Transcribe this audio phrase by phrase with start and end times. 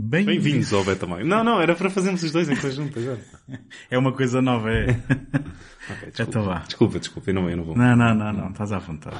[0.00, 1.26] Bem-vindos ao Betamax.
[1.26, 3.18] Não, não, era para fazermos os dois em conjunto agora.
[3.90, 4.90] É uma coisa nova, é.
[5.90, 6.22] Ok, desculpa.
[6.22, 6.58] Então vá.
[6.58, 7.76] Desculpa, desculpa, eu não, eu não vou.
[7.76, 9.16] Não, não, não, não, estás à vontade.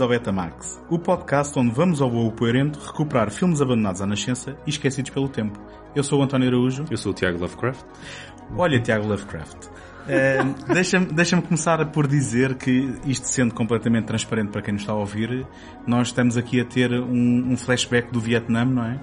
[0.00, 4.56] Bem-vindos ao Betamax, o podcast onde vamos ao voo poerento recuperar filmes abandonados à nascença
[4.66, 5.60] e esquecidos pelo tempo.
[5.94, 6.86] Eu sou o António Araújo.
[6.90, 7.84] Eu sou o Tiago Lovecraft.
[8.56, 9.66] Olha, Tiago Lovecraft.
[9.66, 14.92] Uh, Deixa-me deixa começar por dizer que, isto sendo completamente transparente para quem nos está
[14.94, 15.46] a ouvir,
[15.86, 18.98] nós estamos aqui a ter um, um flashback do Vietnã, não é?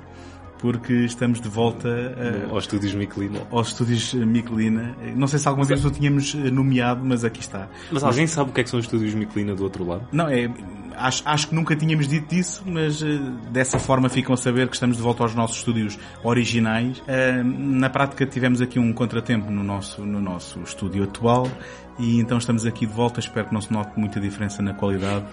[0.60, 3.32] Porque estamos de volta uh, Aos estúdios Michelin.
[3.52, 4.96] aos estúdios Michelina.
[5.16, 7.68] Não sei se alguma vez o tínhamos eh, nomeado, mas aqui está.
[7.92, 10.08] Mas alguém sabe o que é que são os estúdios Michelin do outro lado?
[10.12, 10.50] Não, é,
[10.98, 13.20] acho, acho que nunca tínhamos dito isso, mas eh,
[13.52, 17.02] dessa forma ficam a saber que estamos de volta aos nossos estúdios originais.
[17.08, 21.48] Eh, na prática tivemos aqui um contratempo no nosso, no nosso estúdio atual
[22.00, 23.20] e então estamos aqui de volta.
[23.20, 25.26] Espero que não se note muita diferença na qualidade.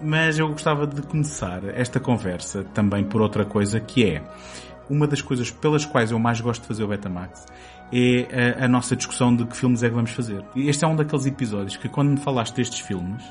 [0.00, 4.22] Mas eu gostava de começar esta conversa também por outra coisa que é
[4.88, 7.46] uma das coisas pelas quais eu mais gosto de fazer o Betamax
[7.92, 10.44] é a, a nossa discussão de que filmes é que vamos fazer.
[10.54, 13.22] Este é um daqueles episódios que quando me falaste destes filmes,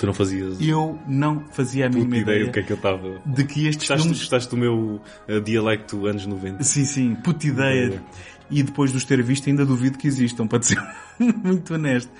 [0.00, 2.76] Tu não fazias eu não fazia a mínima ideia ideia do que é que eu
[2.76, 3.20] estava.
[3.26, 4.18] de que estes Gostaste, filmes...
[4.18, 6.64] gostaste do meu uh, dialecto anos 90?
[6.64, 8.02] Sim, sim, puta ideia.
[8.50, 10.82] E depois de os ter visto ainda duvido que existam, para ser
[11.20, 12.10] muito honesto.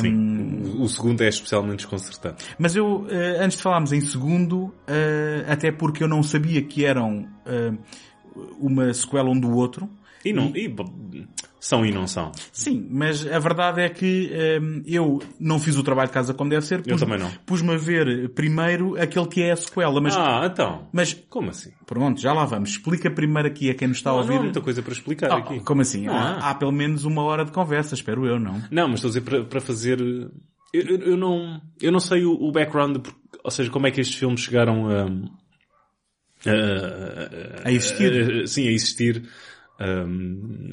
[0.00, 0.62] Sim.
[0.76, 2.44] O, o segundo é especialmente desconcertante.
[2.56, 6.84] Mas eu, eh, antes de falarmos em segundo, eh, até porque eu não sabia que
[6.84, 7.26] eram
[8.58, 9.88] uma sequela um do outro,
[10.24, 11.26] E não, e, b-
[11.60, 12.32] são e não são.
[12.52, 16.50] Sim, mas a verdade é que hum, eu não fiz o trabalho de casa como
[16.50, 16.82] deve ser.
[16.86, 17.30] Eu também não.
[17.44, 20.88] Pus-me a ver primeiro aquele que é a sequela, mas, Ah, então.
[20.92, 21.70] mas Como assim?
[21.86, 22.70] pronto, já lá vamos.
[22.70, 24.32] Explica primeiro aqui a quem nos está a Não, ouvir.
[24.34, 25.60] não há muita coisa para explicar Ah, aqui.
[25.60, 26.06] como assim?
[26.06, 26.50] Não há, há.
[26.50, 28.60] há pelo menos uma hora de conversa, espero eu, não?
[28.70, 30.00] Não, mas estou a dizer para, para fazer.
[30.00, 33.10] Eu, eu, eu não, eu não sei o, o background, de-
[33.44, 35.06] ou seja, como é que estes filmes chegaram a.
[37.64, 38.48] a, existir.
[38.48, 39.22] sim, a existir.
[39.78, 40.70] Um,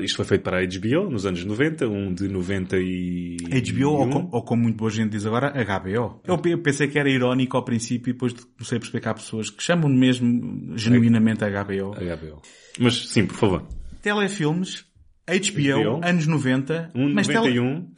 [0.00, 3.36] isto foi feito para a HBO nos anos 90, um de 90 e.
[3.50, 6.20] HBO, ou, com- ou como muito boa gente diz agora, HBO.
[6.26, 9.14] Eu pe- pensei que era irónico ao princípio e depois comecei a perceber que há
[9.14, 11.92] pessoas que chamam mesmo genuinamente HBO.
[11.94, 12.42] HBO.
[12.78, 13.66] Mas sim, por favor.
[14.02, 14.84] Telefilmes,
[15.26, 16.00] HBO, HBO.
[16.04, 17.88] anos 90, Um mas tele- 91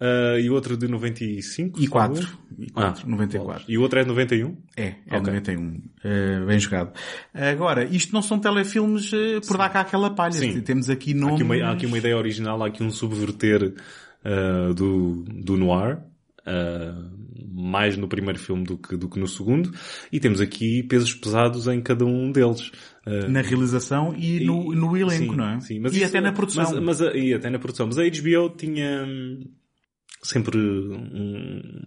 [0.00, 1.78] uh, e outro de 95.
[1.80, 2.22] E salvo 4.
[2.22, 2.38] erro.
[2.58, 3.64] E 4, Ah, 94.
[3.68, 4.56] E o outro é de 91?
[4.76, 5.20] É, é Ok.
[5.20, 5.80] 91.
[6.04, 6.92] Eh, bem jogado.
[7.32, 10.32] Agora, isto não são telefilmes eh, por dar cá aquela palha.
[10.32, 10.60] Sim.
[10.60, 11.34] Temos aqui Há nomes...
[11.34, 13.74] aqui, uma, há aqui uma ideia original, há aqui um subverter
[14.24, 15.98] uh, do, do noir,
[16.46, 19.70] uh, mais no primeiro filme do que, do que no segundo,
[20.12, 22.68] e temos aqui pesos pesados em cada um deles.
[23.06, 25.60] Uh, Na realização e, no, no elenco, sim, não é?
[25.60, 26.64] Sim, mas e isso- até na produção.
[26.64, 27.86] Mas, mas a- e até na produção.
[27.86, 29.40] Mas a HBO tinha hum,
[30.22, 31.82] sempre um,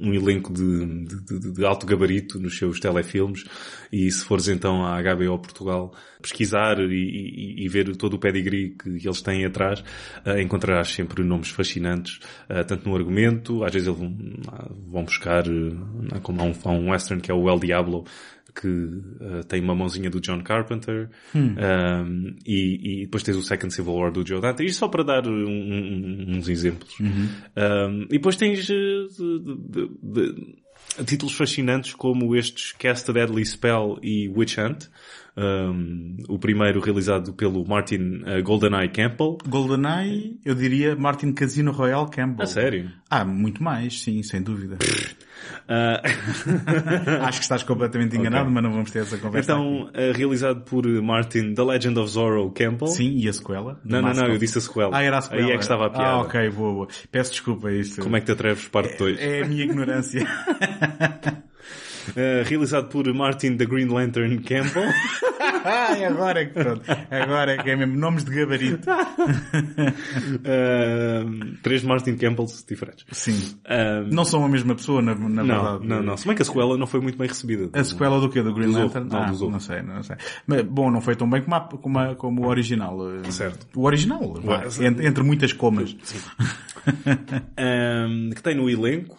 [0.00, 3.44] um elenco de, de- de- alto gabarito nos seus telefilmes.
[3.92, 8.70] E se fores então à HBO Portugal pesquisar e, e- e ver todo o pedigree
[8.70, 9.84] que eles têm atrás,
[10.24, 12.18] eh, encontrarás sempre nomes fascinantes,
[12.48, 14.16] eh, tanto no argumento, às vezes eles vão,
[14.90, 18.04] vão buscar, eh, como há um, há um western que é o El Diablo,
[18.54, 18.68] que
[19.20, 23.92] eh, tem uma mãozinha do John Carpenter um, e, e depois tens o Second Civil
[23.94, 24.64] War do Joe Dante.
[24.64, 26.94] Isto só para dar um- uns exemplos.
[27.00, 30.64] Um, e depois tens eh, de- de- de-
[31.06, 34.86] títulos fascinantes como estes Cast a Deadly Spell e Witch Hunt.
[35.36, 39.38] Um, o primeiro realizado pelo Martin uh, GoldenEye Campbell.
[39.48, 42.44] GoldenEye, eu diria Martin Casino Royale Campbell.
[42.44, 42.90] A sério?
[43.10, 44.78] Ah, muito mais, sim, sem dúvida.
[45.68, 45.98] Uh,
[47.26, 48.54] Acho que estás completamente enganado, Ok.
[48.54, 52.52] mas não vamos ter essa conversa então, uh, realizado por Martin The Legend of Zorro
[52.52, 52.86] Campbell.
[52.88, 52.96] aqui.
[52.96, 53.80] Sim, e a sequela?
[53.84, 54.96] Não, não, não, eu disse a sequela.
[54.96, 55.42] Ah, era a sequela.
[55.46, 56.06] Aí é que estava a piada.
[56.06, 56.88] Ah, ok, boa, boa.
[57.10, 58.00] Peço desculpa isto.
[58.00, 59.18] Como é que te atreves, parte 2?
[59.18, 60.24] É a minha ignorância.
[62.10, 64.90] Uh, realizado por Martin The Green Lantern Campbell.
[65.64, 66.82] Ai, agora é que pronto.
[67.10, 68.88] Agora é que é mesmo nomes de gabarito.
[70.40, 73.04] Uh, três Martin Campbells diferentes.
[73.12, 73.56] Sim.
[73.64, 75.86] Uh, Não são a mesma pessoa, na, na não, verdade.
[75.86, 76.16] não, não.
[76.16, 77.70] Se bem que a sequela não foi muito bem recebida.
[77.78, 78.42] A sequela do quê?
[78.42, 78.72] Do Green.
[78.72, 79.08] Lantern?
[79.08, 80.16] Não, ah, não sei, não sei.
[80.46, 82.98] Mas, bom, não foi tão bem como, a, como, a- como o original.
[83.24, 83.66] eh, Certo.
[83.74, 85.96] O original, Ué, entre, entre muitas comas.
[87.58, 89.16] Um, que tem no elenco,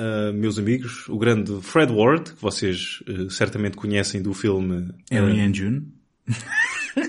[0.00, 4.88] uh, meus amigos, o grande Fred Ward, que vocês uh, certamente conhecem do filme...
[5.10, 5.92] Henry uh, and June.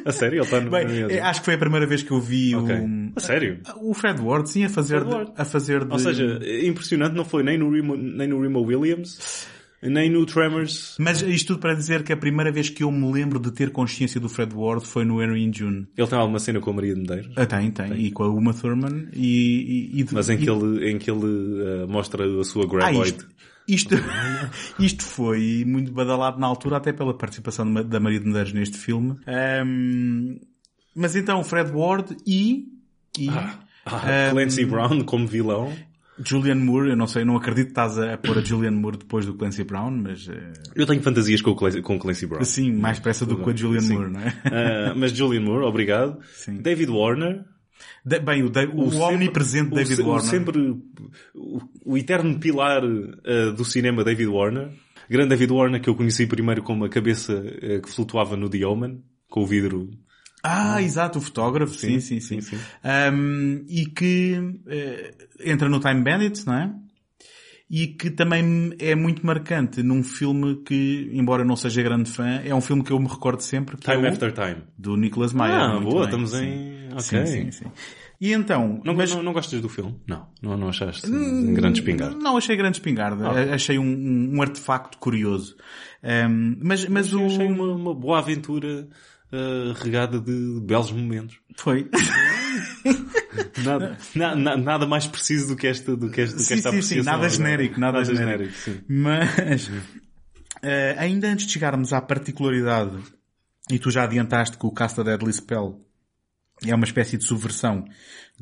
[0.06, 0.38] a sério?
[0.38, 0.72] Ele está no...
[0.72, 2.76] Bem, eh, acho que foi a primeira vez que eu vi Ok.
[2.76, 3.14] o...
[3.16, 3.60] A sério?
[3.78, 5.92] O Fred Ward, sim, a fazer, de, a fazer de...
[5.92, 9.48] Ou seja, impressionante não foi nem no Remo, nem no Remo Williams,
[9.90, 10.96] Nem no Tremors.
[11.00, 13.70] Mas isto tudo para dizer que a primeira vez que eu me lembro de ter
[13.72, 15.88] consciência do Fred Ward foi no Henry in June.
[15.98, 17.34] Ele tem alguma cena com a Maria de Medeiros?
[17.36, 19.92] Ah, tem, tem, E com a Uma Thurman e...
[19.94, 22.68] e, e Mas em e- que ele, em que ele uh, mostra a sua Ah,
[22.68, 23.08] graboid.
[23.10, 23.28] isto,
[23.68, 23.96] isto,
[24.80, 29.16] isto foi muito badalado na altura, até pela participação da Maria de Medeiros neste filme.
[29.28, 30.38] Ahm,
[30.96, 32.68] mas então, o Fred Ward e...
[33.18, 35.74] e Ah, ahm, Clancy Brown como vilão.
[36.24, 39.26] Julian Moore, eu não sei, não acredito que estás a, pôr a Julian Moore depois
[39.26, 40.28] do Clancy Brown, mas...
[40.30, 42.44] eh, Eu tenho fantasias com o Clancy, com o Clancy Brown.
[42.44, 43.94] Sim, mais depressa do que com a Julian Sim.
[43.96, 44.28] Moore, não é?
[44.28, 46.20] Uh, mas Julian Moore, obrigado.
[46.34, 46.58] Sim.
[46.62, 47.44] David Warner.
[48.06, 48.52] Da- Bem, o, o,
[48.92, 50.30] sempre- omnipresente o David o Warner.
[50.30, 50.60] sempre,
[51.34, 54.70] o, o eterno pilar uh, do cinema David Warner.
[55.10, 58.66] Grande David Warner que eu conheci primeiro como a cabeça uh, que flutuava no The
[58.66, 59.90] Omen, com o vidro.
[60.44, 62.42] Ah, exato, o fotógrafo, sim, sim, sim.
[62.42, 62.64] sim, sim.
[63.14, 65.14] Um, e que eh,
[65.46, 66.74] entra no Time Bandits, não é?
[67.70, 72.42] E que também é muito marcante num filme que, embora eu não seja grande fã,
[72.44, 74.64] é um filme que eu me recordo sempre, que Time é After Time.
[74.78, 75.54] do Nicholas Meyer.
[75.56, 76.46] Ah, boa, bem, estamos sim.
[76.46, 76.88] em...
[76.92, 77.02] Ok.
[77.02, 77.66] Sim, sim, sim.
[78.22, 80.00] E então, Não, mas não, não gostas do filme?
[80.08, 80.28] Não.
[80.42, 82.16] Não, não achaste um grande espingarda?
[82.16, 83.56] não achei grande espingarda, Ah.
[83.56, 85.56] achei um, um- artefacto curioso.
[86.04, 87.26] Um, mas, mas o...
[87.26, 88.88] Achei uma, uma boa aventura
[89.34, 91.38] uh, regada de belos momentos.
[91.58, 91.90] Foi.
[93.64, 96.54] Nada, na- na- nada mais preciso do que esta, do que esta, do que Sim,
[96.56, 97.14] esta sim, sim, apreciação.
[97.14, 98.54] nada genérico, nada, genérico.
[98.54, 98.82] sim.
[98.88, 99.72] Mas,
[100.62, 102.98] eh, ainda antes de chegarmos à particularidade,
[103.72, 105.80] e tu já adiantaste que o Casta Deadly Spell
[106.66, 107.86] é uma espécie de subversão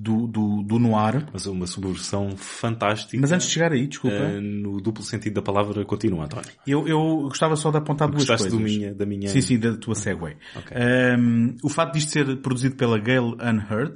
[0.01, 1.27] do, do, do noir.
[1.31, 3.21] Mas uma subversão fantástica.
[3.21, 6.49] Mas antes de chegar aí, desculpa, uh, no duplo sentido da palavra, continua, António.
[6.65, 8.51] eu, eu gostava só de apontar duas coisas.
[8.51, 9.29] do minha, da minha...
[9.29, 10.37] Sim, sim, da tua segue.
[10.55, 10.77] Ok.
[11.19, 13.95] Um, o facto disto ser produzido pela Gail Unheard,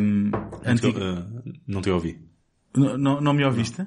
[0.00, 1.00] um, Não te, antiga...
[1.00, 2.18] uh, não te ouvi.
[2.76, 3.84] Não, não, não me ouviste?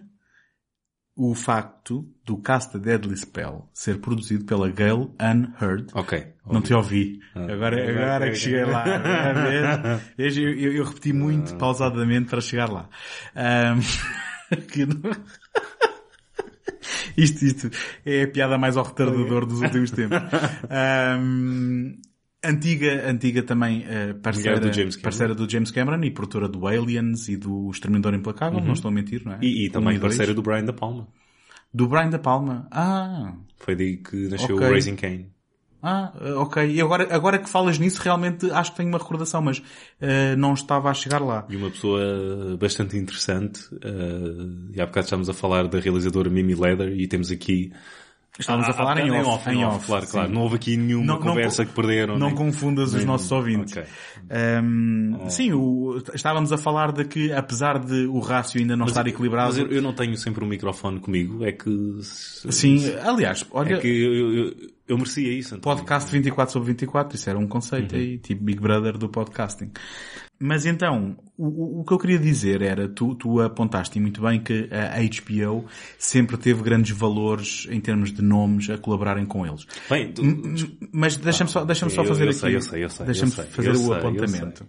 [1.17, 6.33] O facto do Casta Deadly Spell ser produzido pela Gail Unheard Ok.
[6.45, 7.21] Não te ouvi.
[7.33, 8.83] Agora, agora- agora que cheguei lá.
[10.17, 12.89] eu, eu, eu repeti muito pausadamente para chegar lá.
[13.33, 13.79] Ahm,
[14.71, 15.01] que não-
[17.17, 17.71] isto, isto
[18.05, 20.17] é a piada mais ao retardador dos últimos tempos.
[20.69, 21.95] Ahm,
[22.49, 25.03] antiga, antiga também eh, parceira, do James Cameron.
[25.03, 28.91] parceira do James Cameron e produtora do Aliens e do Exterminador Implacável, não estou a
[28.93, 29.35] mentir, não é?
[29.35, 29.43] Uhum.
[29.43, 30.01] E, e Um também dois.
[30.01, 31.07] parceira do Brian Da Palma.
[31.73, 32.67] Do Brian Da Palma.
[32.71, 34.67] Ah, Foi daí que nasceu Ok.
[34.67, 35.29] o Raising Cane.
[35.83, 36.71] Ah, eh, ok.
[36.71, 39.61] E agora, agora que falas nisso, realmente acho que tenho uma recordação, mas
[40.01, 41.45] eh, não estava a chegar lá.
[41.49, 43.59] E uma pessoa bastante interessante.
[43.75, 47.71] Uh, e há bocado estamos a falar da realizadora Mimi Leather e temos aqui...
[48.37, 49.49] Estávamos Ah, a falar em ah, off.
[49.49, 50.11] Em off, claro, sim.
[50.11, 50.31] claro.
[50.31, 52.17] Não houve aqui nenhuma Não- não conversa co- que perderam.
[52.19, 53.77] Não nem- confundas os nossos ouvintes.
[53.77, 53.83] Ok.
[54.29, 59.07] Ahm, Sim, o- estávamos a falar de que, apesar de o rácio ainda não estar
[59.07, 59.49] equilibrado...
[59.49, 61.45] Mas eu, eu não tenho sempre um microfone comigo.
[61.45, 61.69] É que...
[62.01, 64.13] Sim, aliás, olha, É que eu,
[64.47, 64.53] eu,
[64.87, 65.55] eu, merecia isso.
[65.55, 65.77] António.
[65.77, 69.71] podcast 24 sobre 24, isso era um conceito aí, tipo Big Brother do podcasting.
[70.39, 74.69] Mas então, o, o- que eu queria dizer era, tu, tu apontaste muito bem que
[74.71, 75.65] a HBO
[75.97, 79.65] sempre teve grandes valores em termos de nomes a colaborarem com eles.
[79.89, 80.21] Bem, tu-
[80.91, 82.39] Mas deixa-me só, deixa-me só fazer eu aqui.
[82.39, 84.67] sei, eu sei, eu sei, Deixa-me fazer o sei, apontamento.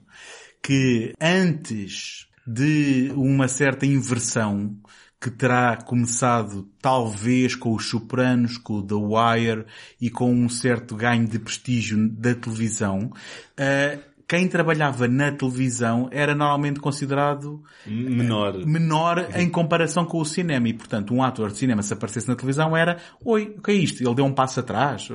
[0.63, 4.77] Que antes de uma certa inversão
[5.21, 9.65] que terá começado talvez com os Sopranos, com o The Wire
[10.01, 13.11] e com um certo ganho de prestígio da televisão,
[13.57, 18.67] eh, quem trabalhava na televisão era normalmente considerado menor.
[18.67, 20.69] menor em comparação com o cinema.
[20.69, 23.75] E, portanto, um ator de cinema, se aparecesse na televisão, era, oi, o que é
[23.75, 24.03] isto?
[24.03, 25.09] Ele deu um passo atrás.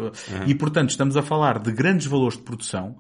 [0.47, 2.95] E, portanto, estamos a falar de grandes valores de produção,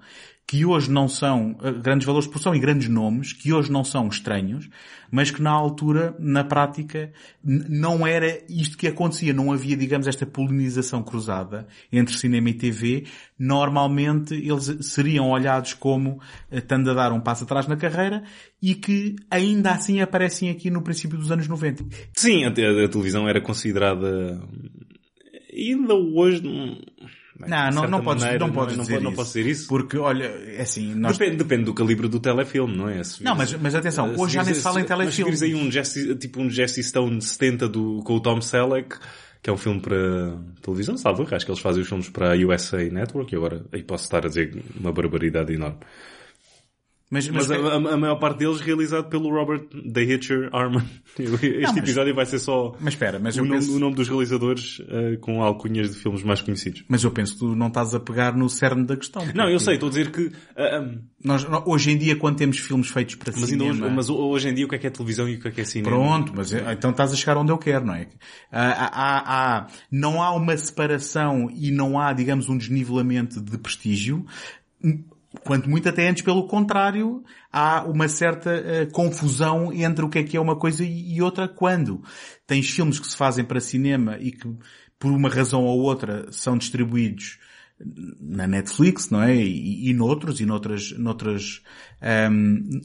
[0.51, 3.85] que hoje não são, eh, grandes valores de produção e grandes nomes, que hoje não
[3.85, 4.69] são estranhos,
[5.09, 7.09] mas que na altura, na prática,
[7.41, 9.31] não era isto que acontecia.
[9.31, 13.05] Não havia, digamos, esta polinização cruzada entre cinema e TV.
[13.39, 16.19] Normalmente, eles seriam olhados como
[16.51, 18.21] eh, estando a dar um passo atrás na carreira
[18.61, 21.85] e que ainda assim aparecem aqui no princípio dos anos 90.
[22.13, 24.41] Sim, a, a- a televisão era considerada...
[25.53, 26.41] Ainda hoje...
[27.47, 29.19] Não, não, não podes, maneira, não podes não, dizer pode- não isso.
[29.21, 29.67] posso dizer isso.
[29.67, 31.17] Porque, olha, é assim, nós...
[31.17, 33.03] Depende, depende do calibre do telefilme, não é?
[33.03, 35.31] Se Não, mas, mas atenção, se hoje já nem se fala em Mas se telefilme.
[35.31, 38.95] vires aí um Jesse, tipo um Jesse Stone 70 do, com o Tom Selleck,
[39.43, 41.27] que é um filme para televisão, salvo.
[41.31, 44.25] Acho que eles fazem os filmes para a USA Network e agora aí posso estar
[44.25, 45.77] a dizer uma barbaridade enorme.
[47.11, 50.85] Mas, mas, mas a, a, maior parte deles realizado pelo Robert The Hitcher Arman.
[51.19, 53.75] Este não, mas, episódio vai ser só mas espera, mas o, nome, penso...
[53.75, 56.85] o nome dos realizadores uh, com alcunhas de filmes mais conhecidos.
[56.87, 59.21] Mas eu penso que tu não estás a pegar no cerne da questão.
[59.35, 60.21] Não, eu sei, estou a dizer que...
[60.21, 60.31] Uh,
[60.81, 61.01] um...
[61.21, 63.71] nós, hoje em dia, quando temos filmes feitos para mas cinema...
[63.71, 65.51] Hoje, mas hoje em dia o que é que é televisão e o que é
[65.51, 65.93] que é cinema?
[65.93, 68.07] Pronto, mas então estás a chegar onde eu quero, não é?
[68.49, 74.25] Há, há, há, não há uma separação e não há, digamos, um desnivelamento de prestígio
[75.45, 80.23] Quanto muito até antes, pelo contrário, há uma certa uh, confusão entre o que é
[80.23, 82.03] que é uma coisa e outra quando
[82.45, 84.53] tens filmes que se fazem para cinema e que,
[84.99, 87.39] por uma razão ou outra, são distribuídos
[88.19, 89.35] na Netflix, não é?
[89.35, 91.61] E, e noutros, e noutras, noutras,
[92.29, 92.81] um,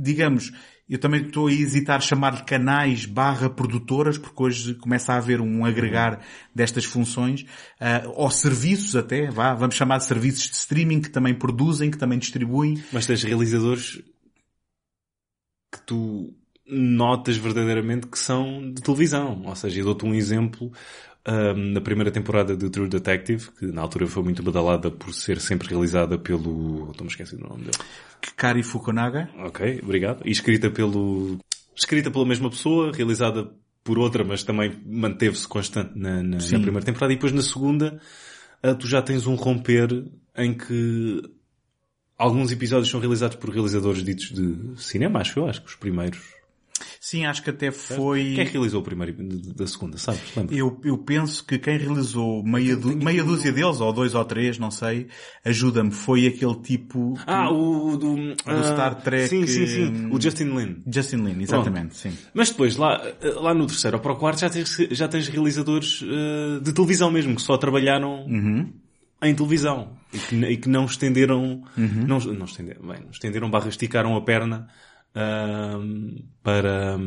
[0.00, 0.52] digamos,
[0.88, 5.64] eu também estou a hesitar chamar-lhe canais barra produtoras, porque hoje começa a haver um
[5.64, 6.20] agregar
[6.54, 11.34] destas funções, uh, ou serviços até, vá, vamos chamar de serviços de streaming que também
[11.34, 12.82] produzem, que também distribuem.
[12.92, 14.02] Mas tens realizadores
[15.70, 16.34] que tu
[16.70, 19.42] notas verdadeiramente que são de televisão.
[19.44, 20.70] Ou seja, eu dou-te um exemplo
[21.28, 25.40] um, na primeira temporada de True Detective, que na altura foi muito badalada por ser
[25.40, 26.90] sempre realizada pelo...
[26.90, 27.76] Estou-me esquecendo o nome dele.
[28.34, 29.28] Kari Fukunaga.
[29.38, 30.22] Ok, obrigado.
[30.24, 31.38] E escrita pelo...
[31.76, 33.50] Escrita pela mesma pessoa, realizada
[33.84, 37.12] por outra, mas também manteve-se constante na, na, na, primeira temporada.
[37.12, 38.00] E depois na segunda,
[38.64, 41.22] uh, tu já tens um romper em que
[42.16, 46.37] alguns episódios são realizados por realizadores ditos de cinema, acho eu, acho que os primeiros
[47.00, 48.34] Sim, acho que até foi...
[48.34, 49.16] Quem realizou o primeiro
[49.54, 50.20] da segunda, sabes?
[50.50, 52.96] Eu, eu penso que quem realizou meia, du...
[52.96, 55.08] meia dúzia deles, ou dois ou três, não sei,
[55.44, 57.14] ajuda-me, foi aquele tipo...
[57.14, 57.22] Que...
[57.26, 58.14] Ah, o do...
[58.14, 59.28] do uh, Star Trek...
[59.28, 60.10] Sim, sim, sim.
[60.10, 60.82] O Justin Lin.
[60.86, 61.96] Justin Lin, exatamente, Pronto.
[61.96, 62.12] sim.
[62.34, 63.00] Mas depois, lá,
[63.36, 67.10] lá no terceiro ou para o quarto, já tens, já tens realizadores uh, de televisão
[67.10, 68.24] mesmo, que só trabalharam...
[68.26, 68.72] Uhum
[69.20, 72.06] em televisão e que, e que não estenderam, uhum.
[72.06, 74.68] não, não estenderam, bem, estenderam barra esticaram a perna
[76.48, 76.98] para,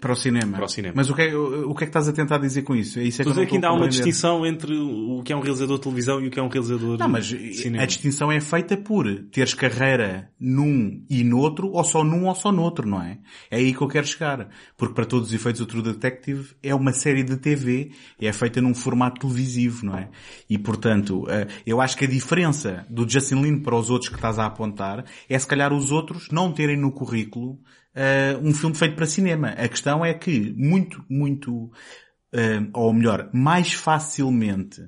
[0.00, 0.56] para o cinema.
[0.56, 0.94] Para o cinema.
[0.96, 2.98] Mas o que, é, o, que é que estás a tentar dizer com isso?
[2.98, 5.76] É isso é que, que ainda há uma distinção entre o que é um realizador
[5.76, 7.82] de televisão e o que é um realizador não, mas de cinema.
[7.82, 12.50] A distinção é feita por teres carreira num e noutro, ou só num ou só
[12.50, 13.18] noutro, não é?
[13.50, 14.48] É aí que eu quero chegar.
[14.76, 18.32] Porque para todos os efeitos o True Detective é uma série de TV e é
[18.32, 20.08] feita num formato televisivo, não é?
[20.48, 24.16] E portanto, eh, eu acho que a diferença do Justin Lin para os outros que
[24.16, 27.58] estás a apontar é se calhar os outros não terem no currículo
[27.94, 29.48] uh, um filme feito para cinema.
[29.50, 34.82] A questão é que muito, muito, uh, ou melhor, mais facilmente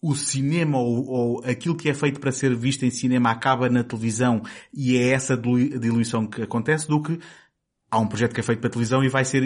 [0.00, 3.82] o cinema ou, ou, aquilo que é feito para ser visto em cinema acaba na
[3.82, 4.42] televisão
[4.72, 7.18] e é essa diluição que acontece do que
[7.90, 9.42] há um projeto que é feito para televisão e vai ser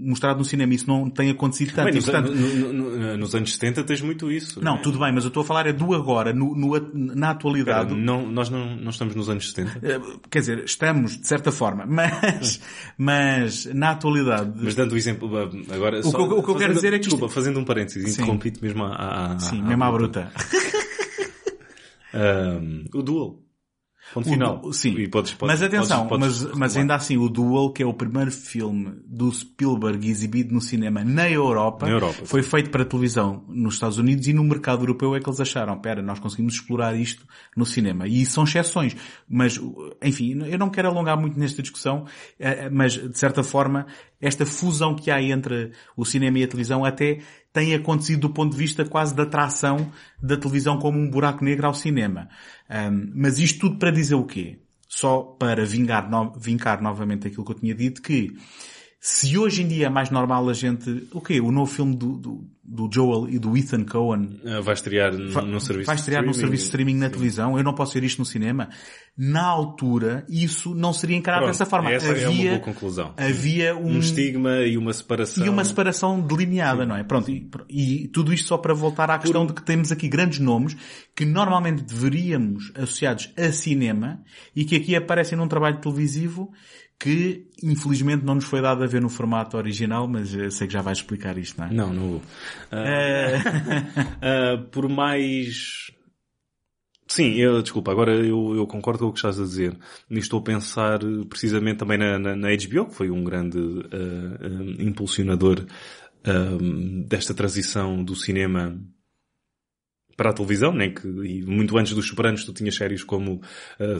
[0.00, 0.72] mostrado no cinema.
[0.72, 1.86] Isso não tem acontecido tanto.
[1.86, 4.62] Bem, nos, portanto, no, no, nos anos 70 tens muito isso.
[4.62, 4.78] Não, é?
[4.78, 6.54] tudo bem, mas eu estou a falar é do agora, no,
[6.94, 7.94] na atualidade.
[7.94, 9.80] não, nós não, não estamos nos anos 70?
[9.82, 12.60] Eh, quer dizer, estamos, de certa forma, mas,
[12.96, 14.52] mas na atualidade...
[14.54, 15.28] Mas dando o exemplo,
[15.72, 16.00] agora...
[16.00, 17.04] O, só, que, o que eu quero dizer é que...
[17.04, 20.32] Desculpa, fazendo um parênteses, interrompi-te mesmo à, à, Sim, à, mesmo à bruta.
[22.14, 23.49] um, o Duel.
[24.12, 24.58] Ponto final.
[24.58, 24.72] Du...
[24.72, 24.92] Sim.
[25.08, 28.30] Podes, podes, mas atenção, podes, mas, mas ainda assim o Duel, que é o primeiro
[28.30, 33.74] filme do Spielberg exibido no cinema na Europa, na Europa foi feito para televisão nos
[33.74, 37.24] Estados Unidos e no mercado europeu é que eles acharam, pera, nós conseguimos explorar isto
[37.56, 38.06] no cinema.
[38.06, 38.96] E são exceções.
[39.28, 39.60] Mas,
[40.02, 42.04] enfim, eu não quero alongar muito nesta discussão,
[42.38, 43.86] eh, eh, mas de certa forma,
[44.20, 47.20] esta fusão que há entre o cinema e a televisão até
[47.52, 49.90] tem acontecido do ponto de vista quase da atração
[50.22, 52.28] da televisão como um buraco negro ao cinema.
[52.70, 54.60] Um, mas isto tudo para dizer o quê?
[54.88, 58.32] Só para vingar, no, vincar novamente aquilo que eu tinha dito, que
[59.00, 61.40] se hoje em dia é mais normal a gente, o quê?
[61.40, 65.60] O novo filme do, do, do Joel e do Ethan Cohen uh, vai estrear no,
[65.60, 67.12] serviço vai estrear serviço de streaming na sim.
[67.12, 67.58] televisão.
[67.58, 68.68] Eu não posso ver isto no cinema.
[69.18, 71.90] Na altura, isso não seria encarado Pronto, dessa forma.
[71.90, 73.14] Essa havia, é uma boa conclusão.
[73.16, 75.44] Havia um, um, estigma e uma separação.
[75.44, 76.88] E uma separação delineada, sim.
[76.88, 77.02] não é?
[77.02, 77.28] Pronto.
[77.28, 79.52] E, e, tudo isto só para voltar à questão Por...
[79.52, 80.76] de que temos aqui grandes nomes
[81.14, 84.22] que normalmente deveríamos associados a cinema
[84.54, 86.52] e que aqui aparecem num trabalho televisivo
[87.00, 90.72] que infelizmente não nos foi dado a ver no formato original, mas eu sei que
[90.74, 91.72] já vais explicar isto, não é?
[91.72, 92.22] Não, não vou.
[92.70, 95.90] Uh, uh, por mais...
[97.08, 99.76] Sim, eu, desculpa, agora eu, eu, concordo com o que estás a dizer.
[100.10, 105.66] Estou a pensar precisamente também na, na, na HBO, que foi um grande uh, impulsionador
[107.06, 108.78] desta transição do cinema
[110.14, 113.40] para a televisão, nem que e muito antes dos Sopranos tu tinhas séries como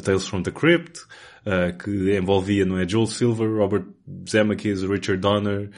[0.05, 1.01] Tales from the Crypt,
[1.47, 3.85] uh, que envolvia, não é, Joel Silver, Robert
[4.29, 5.71] Zemeckis, Richard Donner,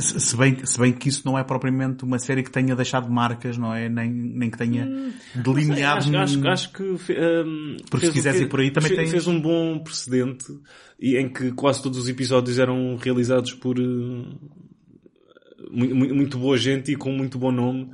[0.00, 3.56] Se bem, se bem que isso não é propriamente uma série que tenha deixado marcas,
[3.56, 3.88] não é?
[3.88, 4.84] Nem, nem que tenha
[5.36, 5.98] delineado...
[6.00, 8.96] Acho, acho, acho que fe- hum, Porque se fez- quiseres ir por aí, também fe-
[8.96, 10.46] tens- fez um bom precedente
[11.00, 13.82] e em que quase todos os episódios eram realizados por uh,
[15.70, 17.90] mu- mu- muito, boa gente e com muito bom nome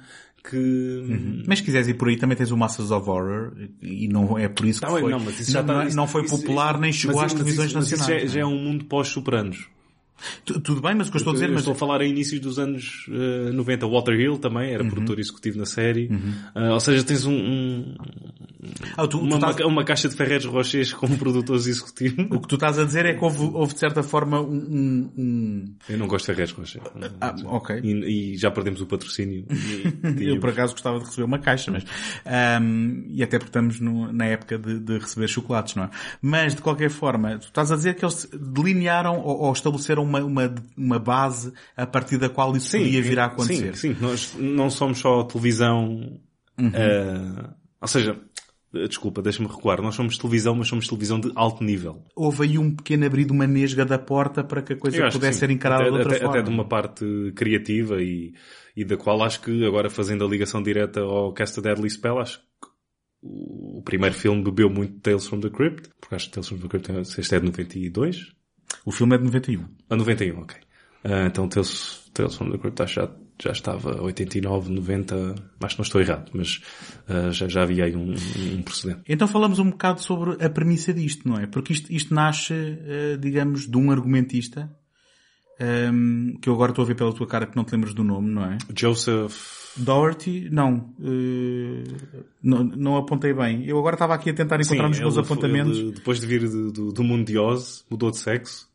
[0.49, 4.37] que Mas se quiseres ir por aí, também tens o Masters of Horror e não
[4.39, 5.97] é por isso que Tá bem, foi, não, mas isso já não, tá- não- isso-
[5.97, 8.23] não foi isso- popular nem chegou às televisões isso nacionais.
[8.23, 9.67] já, já é um mundo pós-Sopranos.
[10.45, 12.01] Tu- Tudo bem, mas o que eu estou a dizer, Eu mas estou a falar
[12.01, 13.87] a inícios dos anos eh, 90.
[13.89, 14.75] Walter Hill também Uhum.
[14.75, 16.09] era produtor executivo na série.
[16.55, 17.95] Ah, ou seja, tens um, um-
[18.97, 22.23] Ah, tu- tu uma, estás- uma, caixa de Ferreiros Rochers como produtor executivo.
[22.31, 25.13] o que tu estás a dizer é que houve, houve de certa forma um, um-
[25.19, 26.85] um- Eu não gosto de Ferreiros Rochers.
[27.21, 27.81] Ah, ok.
[27.83, 29.47] E, e já perdemos o patrocínio.
[30.19, 31.85] E- Eu por acaso gostava de receber uma caixa, mas
[32.25, 35.91] ahm, e até porque estamos no- na época de, de receber chocolates, não é?
[36.21, 40.21] Mas de qualquer forma, tu estás a dizer que eles delinearam ou, ou estabeleceram uma,
[40.23, 43.77] uma, uma base a partir da qual isso podia vir a acontecer.
[43.77, 43.97] Sim, sim.
[44.01, 46.19] Nós não somos só televisão.
[46.59, 46.71] Uhum.
[46.75, 48.17] ah, ou seja,
[48.89, 49.81] desculpa, deixa-me recuar.
[49.83, 52.05] Nós somos televisão, mas somos televisão de alto nível.
[52.17, 55.41] Houve aí um pequeno abrir de uma nesga da porta para que a coisa pudesse
[55.41, 56.35] ser encarada até, de outra até, forma.
[56.39, 58.33] até de uma parte criativa e,
[58.77, 62.19] e da qual acho que agora fazendo a ligação direta ao Cast a Deadly Spell,
[62.19, 62.45] acho que
[63.23, 66.69] o primeiro filme bebeu muito Tales from the Crypt, porque acho que Tales from the
[66.69, 68.33] Crypt é- este é de 92,
[68.85, 69.65] O filme é de 91.
[69.91, 70.57] a 91, ok.
[71.05, 73.11] Ah, então Tales, Tales from the Crypt acho já,
[73.43, 76.61] já estava 89, 90, acho que não estou errado, mas
[77.09, 79.01] ah, já, já havia aí um, um precedente.
[79.09, 81.47] Então falamos um bocado sobre a premissa disto, não é?
[81.47, 84.71] Porque isto, isto nasce, eh, digamos, de um argumentista,
[85.59, 88.05] ehm, que eu agora estou a ver pela tua cara que não te lembras do
[88.05, 88.59] nome, não é?
[88.79, 91.83] Joseph, Doherty, não, eh,
[92.41, 93.67] não, não apontei bem.
[93.67, 95.79] Eu agora estava aqui a tentar encontrar nos meus apontamentos.
[95.79, 98.71] ele, depois de vir do, do, do mundo de Oz, mudou de sexo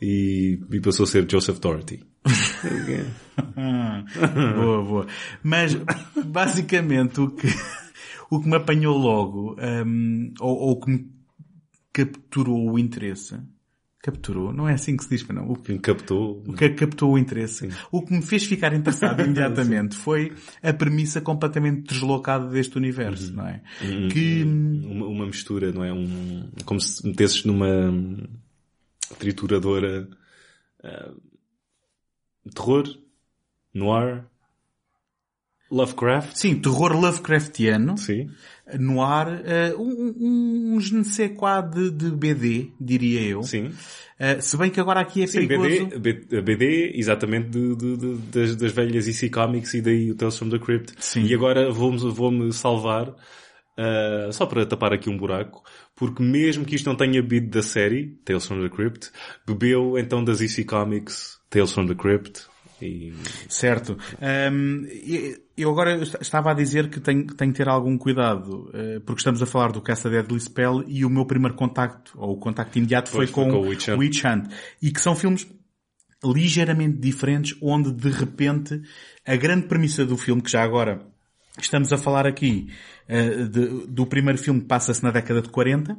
[0.00, 2.06] e, e passou a ser Joseph Doherty.
[4.56, 5.06] Boa, boa.
[5.42, 5.76] Mas,
[6.24, 7.48] basicamente, o que,
[8.30, 11.10] o que me apanhou logo, ehm, ou, ou o que me
[11.92, 13.38] capturou o interesse,
[14.00, 16.42] capturou, não é assim que se diz, não, o que Quem captou.
[16.46, 17.68] O que é que captou o interesse.
[17.90, 20.32] O que me fez ficar interessado imediatamente foi
[20.62, 23.60] a premissa completamente deslocada deste universo, não é?
[24.12, 25.92] Que, Uma, uma mistura, não é?
[25.92, 27.92] Um, como se metesses numa
[29.18, 30.08] trituradora
[30.82, 31.10] ah,
[32.48, 32.84] terror,
[33.74, 34.24] noir,
[35.70, 36.34] Lovecraft.
[36.34, 38.30] sim, terror Lovecraftiano, Sim.
[38.80, 43.42] noir, eh, um, um, um je ne sais quoi de, de BD, diria eu.
[43.42, 43.70] Sim.
[44.18, 45.86] Eh, se bem que agora aqui é Sim, perigoso.
[45.98, 50.38] BD, B- BD, exatamente de, de- das, das velhas EC Comics e daí o Tales
[50.38, 50.94] from the Crypt.
[50.98, 51.24] Sim.
[51.26, 53.14] E agora vou-me vou salvar,
[53.76, 55.62] ah, só para tapar aqui um buraco,
[55.94, 59.10] porque mesmo que isto não tenha bebido da série, Tales from the Crypt,
[59.46, 62.46] bebeu então das EC Comics, Tales from the Crypt,
[62.80, 63.12] e
[63.48, 63.96] Certo.
[64.90, 69.00] E- eu agora est- estava a dizer que tenho, tenho que ter algum cuidado, eh,
[69.04, 72.38] porque estamos a falar do Casta Deadly Spell e o meu primeiro contacto, ou o
[72.38, 73.98] contacto imediato foi, foi com, com o Witch Hunt.
[73.98, 74.52] Witch Hunt.
[74.80, 75.46] E que são filmes
[76.24, 78.80] ligeiramente diferentes, onde de repente
[79.26, 81.00] a grande premissa do filme, que já agora
[81.60, 82.72] estamos a falar aqui
[83.08, 85.96] eh, de- do primeiro filme que passa-se na década de 40,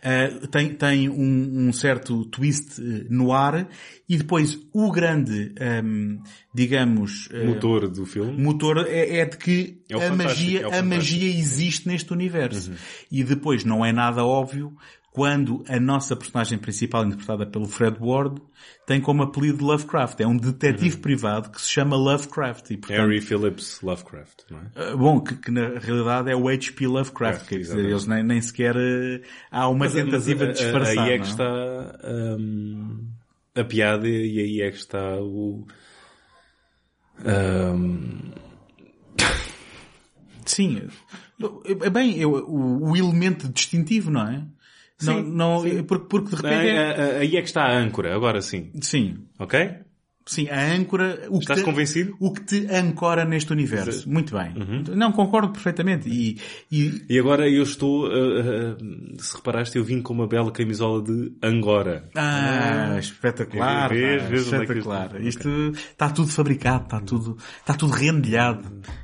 [0.00, 3.68] Uh, tem, tem um, um certo twist uh, no ar
[4.08, 6.22] e depois o grande, um,
[6.54, 8.32] digamos, uh, motor do filme.
[8.42, 12.72] motor é, é de que É o a magia, é a magia existe neste universo.
[13.12, 14.74] E depois não é nada óbvio
[15.12, 18.40] quando a nossa personagem principal, interpretada pelo Fred Ward,
[18.86, 20.20] tem como apelido Lovecraft.
[20.20, 22.70] É um detetive privado que se chama Lovecraft.
[22.70, 24.92] E, portanto, Harry Phillips Lovecraft, não é?
[24.92, 26.86] Uh, Bom, que, que na realidade é o H.P.
[26.86, 29.20] Lovecraft, É, quer dizer, eles nem, nem sequer uh,
[29.50, 31.04] há uma Mas, tentativa mas, de a- disfarçar.
[31.04, 31.98] Aí é que está
[32.38, 33.06] hum,
[33.56, 35.66] a piada e aí é que está o...
[37.24, 38.30] hum,
[40.46, 40.88] Sim.
[41.80, 44.44] É bem, eu, o, o elemento distintivo, não é?
[45.02, 47.18] Não, Sim, não, Porque, porque de repente aí, é...
[47.18, 48.70] aí é que está a âncora, agora sim.
[48.80, 49.18] Sim.
[49.38, 49.80] Ok?
[50.30, 51.26] Sim, a âncora...
[51.28, 52.16] O Estás que te, convencido?
[52.20, 54.08] O que te ancora neste universo.
[54.08, 54.52] Muito bem.
[54.56, 54.84] Uhum.
[54.94, 56.08] Não, concordo perfeitamente.
[56.08, 56.38] E,
[56.70, 61.02] e E agora eu estou, uh, uh, se reparaste, eu vim com uma bela camisola
[61.02, 62.08] de Angora.
[62.14, 63.88] Ah, espetacular.
[63.90, 65.20] Vês, é espetacular.
[65.20, 68.62] isto- Isto está tudo fabricado, está tudo, está tudo rendilhado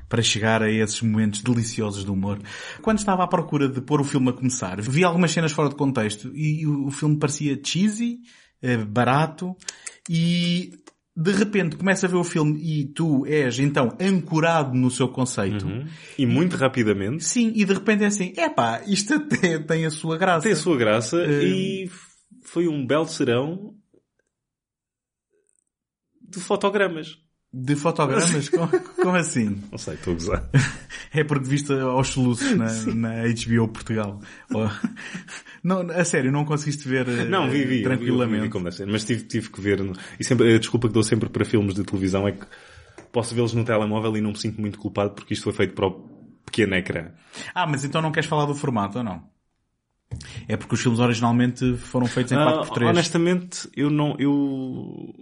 [0.09, 2.39] para chegar a esses momentos deliciosos do humor.
[2.83, 5.75] Quando estava à procura de pôr o filme a começar, vi algumas cenas fora de
[5.75, 8.19] contexto e o, o filme parecia cheesy,
[8.63, 9.57] eh, barato
[10.09, 10.71] e
[11.17, 15.67] de repente começa a ver o filme e tu és então ancorado no seu conceito.
[15.67, 15.87] Uhum.
[16.19, 20.19] E muito rapidamente Sim, e de repente é assim, epá, isto até tem a sua
[20.19, 20.43] graça.
[20.43, 21.91] tem a sua graça Eh, e
[22.43, 23.75] foi um belo serão
[26.21, 27.19] de fotogramas.
[27.59, 28.49] De fotogramas?
[28.51, 29.63] como, como assim?
[29.73, 30.45] Não sei, estou a gozar.
[31.13, 34.21] É porque viste aos soluços na, na HBO Portugal.
[35.65, 38.49] Não, a sério, não conseguiste ver eh, Não, vi, vi, tranquilamente.
[38.49, 39.81] vi, vi ser, mas tive, tive que ver.
[40.21, 42.45] E sempre, a desculpa que dou sempre para filmes de televisão é que
[43.11, 45.87] posso vê-los no telemóvel e não me sinto muito culpado porque isto foi feito para
[45.87, 45.93] o
[46.45, 47.09] pequeno ecrã.
[47.55, 49.23] Ah, mas então não queres falar do formato ou não?
[50.47, 52.89] É porque os filmes originalmente foram feitos em Ah, 4x3.
[52.91, 55.15] honestamente, eu não, eu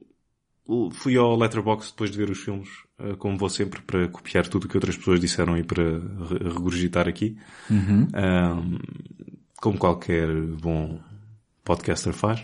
[0.92, 4.64] fui ao Letterboxd depois de ver os filmes, eh, como vou sempre, para copiar tudo
[4.64, 7.36] o que outras pessoas disseram e para re- regurgitar aqui.
[7.70, 8.08] Uhum.
[8.14, 8.78] Ahm,
[9.60, 10.28] como qualquer
[10.60, 10.98] bom
[11.64, 12.42] podcaster faz.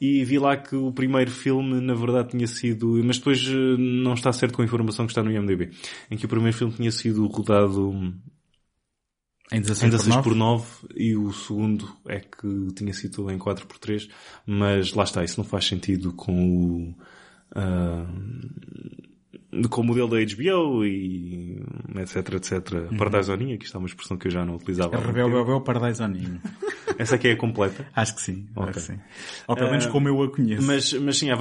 [0.00, 4.14] E vi lá que o primeiro filme, na verdade, tinha sido, mas depois eh, não
[4.14, 5.70] está certo com a informação que está no IMDb,
[6.10, 8.14] em que o primeiro filme tinha sido rodado
[9.50, 10.64] Em 16, em 16 por por 9.
[10.82, 14.08] 9 e o segundo é que tinha sido em 4 por 3
[14.46, 16.34] mas lá está, isso não faz sentido com
[16.90, 16.94] o
[17.54, 18.06] ah,
[19.70, 21.62] com o modelo da HBO e
[21.96, 22.72] etc, etc.
[22.90, 22.96] Uhum.
[22.98, 24.94] Paradisoninha, que isto é uma expressão que eu já não utilizava.
[24.94, 26.40] muito Rebel, on Ninho.
[26.98, 27.86] Essa aqui é completa.
[27.94, 28.46] Acho que sim.
[28.54, 28.72] Acho Ok.
[28.74, 28.98] que sim.
[29.46, 30.66] Ou pelo menos Ah, como eu a conheço.
[30.66, 31.36] Mas, mas sim, ah,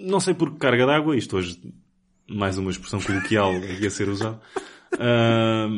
[0.00, 1.60] não sei por que carga d'água, isto hoje
[2.28, 4.40] mais uma expressão coloquial aqui a ser usada.
[4.98, 5.68] Ah,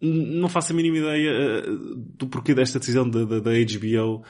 [0.00, 1.62] não faço a mínima ideia ah,
[2.16, 4.24] do porquê desta decisão da, da, da HBO,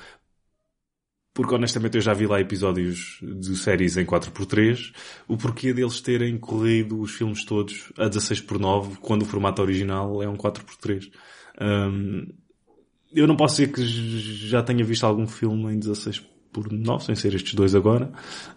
[1.33, 4.95] porque honestamente eu já vi lá episódios de séries em 4x3,
[5.27, 10.29] o porquê deles terem corrido os filmes todos a 16x9, quando o formato original é
[10.29, 11.11] um 4x3.
[11.59, 11.91] Ah,
[13.13, 13.85] eu não posso dizer que
[14.49, 18.11] já tenha visto algum filme em 16 por 9, sem ser estes dois agora.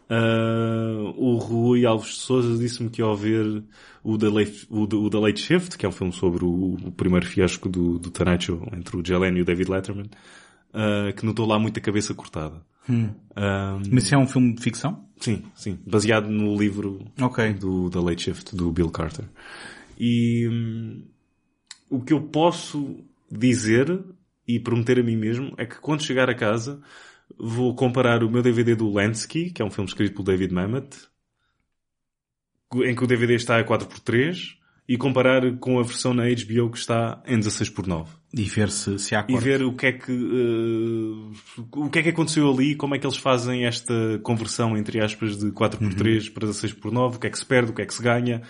[0.10, 3.64] Ah, o Rui Alves de Souza disse-me que ao ver
[4.04, 6.76] o The, Late, o, The- o The Late Shift, que é um filme sobre o,
[6.76, 10.10] o primeiro fiasco do, do Tonight Show entre o Jalen e o David Letterman,
[10.74, 12.62] ah, que notou lá muita cabeça cortada.
[13.36, 15.06] Ah, Mas isso é um filme de ficção?
[15.20, 15.78] sim, sim.
[15.86, 17.54] Baseado no livro Ok.
[17.54, 19.26] do The Late Shift, do Bill Carter.
[20.00, 21.04] E hum,
[21.90, 22.98] o que eu posso
[23.32, 24.04] dizer
[24.48, 26.80] e prometer a mim mesmo é que quando chegar a casa
[27.40, 30.98] vou comparar o meu DVD do Lansky, que é um filme escrito pelo David Mamet,
[32.84, 36.78] em que o DVD está a 4x3, e comparar com a versão na HBO que
[36.78, 39.44] está em 16x9 E ver se, se há e corte.
[39.44, 43.06] ver o que é que eh, o que é que aconteceu ali, como é que
[43.06, 47.46] eles fazem esta conversão entre aspas de 4x3 para 16x9, o que é que se
[47.46, 48.42] perde, o que é que se ganha.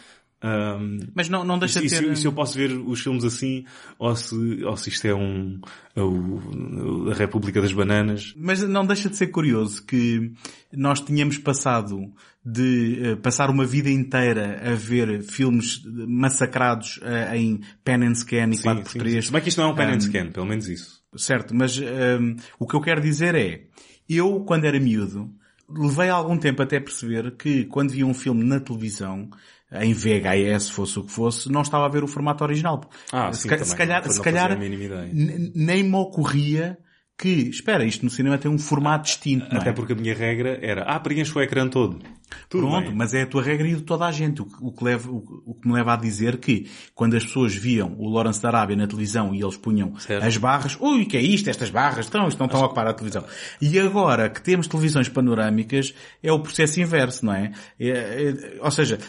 [0.42, 2.12] Ahm, Mas não, não deixa e, de se, ter...
[2.12, 3.66] e se eu posso ver os filmes assim,
[3.98, 5.60] ou se, ou se isto é um
[5.96, 8.34] é o- a República das Bananas.
[8.38, 10.32] Mas não deixa de ser curioso que
[10.72, 12.12] nós tínhamos passado
[12.46, 18.50] de eh, passar uma vida inteira a ver filmes massacrados eh, em pen and scan
[18.52, 19.10] e Sim, 4x3.
[19.10, 19.22] sim.
[19.24, 21.02] Se bem que isto não é um pen Ahm, and scan, pelo menos isso.
[21.16, 23.64] Certo, mas hum, o que eu quero dizer é,
[24.08, 25.32] eu quando era miúdo,
[25.68, 29.30] levei algum tempo até perceber que quando via um filme na televisão,
[29.72, 32.82] em VHS, fosse o que fosse, não estava a ver o formato original.
[33.12, 33.70] Ah, se, sim, ca- também.
[33.70, 36.78] se calhar, se calhar nem me ocorria
[37.20, 39.62] que, espera, isto no cinema tem um formato distinto, não é?
[39.62, 42.00] Até porque a minha regra era, ah, preencho o ecrã todo.
[42.48, 42.96] Tudo Pronto, bem.
[42.96, 44.42] mas é a tua regra e de toda a gente.
[44.44, 47.26] O que, o que leva, o, o que me leva a dizer que quando as
[47.26, 50.24] pessoas viam o Lawrence da Arábia na televisão e eles punham Certo.
[50.24, 52.94] as barras, ui, que é isto, estas barras, então, isto não estão a ocupar a
[52.94, 53.24] televisão.
[53.60, 57.52] E agora que temos televisões panorâmicas, é o processo inverso, não é?
[57.80, 59.00] É- é- ou seja,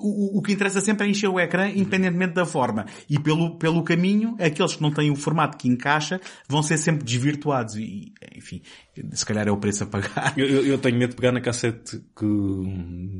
[0.00, 2.86] o, o que interessa sempre é encher o ecrã, independentemente da forma.
[3.08, 7.04] E pelo, pelo caminho, aqueles que não têm o formato que encaixa vão ser sempre
[7.04, 7.76] desvirtuados.
[7.76, 8.62] E, enfim,
[9.12, 10.34] se calhar é o preço a pagar.
[10.36, 12.26] Eu, eu- eu tenho medo de pegar na cassete que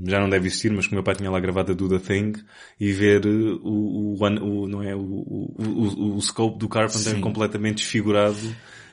[0.07, 2.33] já não deve existir, mas que o meu pai tinha lá gravada do The Thing
[2.79, 7.21] e ver o, o, o- não é, o, o, o, o scope do Carpenter Sim.
[7.21, 8.37] completamente desfigurado.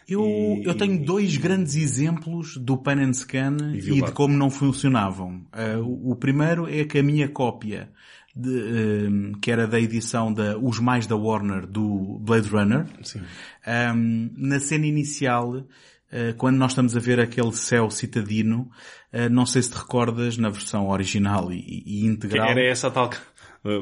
[0.08, 4.36] Eu, E- eu tenho dois grandes exemplos do Pan and Scan E e, de como
[4.36, 5.46] não funcionavam.
[5.52, 7.90] Ah, o, primeiro é que a minha cópia,
[8.36, 13.22] de, ehm, que era da edição da Os Mais da Warner do Blade Runner, Sim.
[13.66, 15.66] ehm, na cena inicial,
[16.12, 18.70] ah, quando nós estamos a ver aquele céu citadino,
[19.12, 22.50] ah, não sei se te recordas, na versão original e, e integral.
[22.50, 23.12] Era essa tal, uh,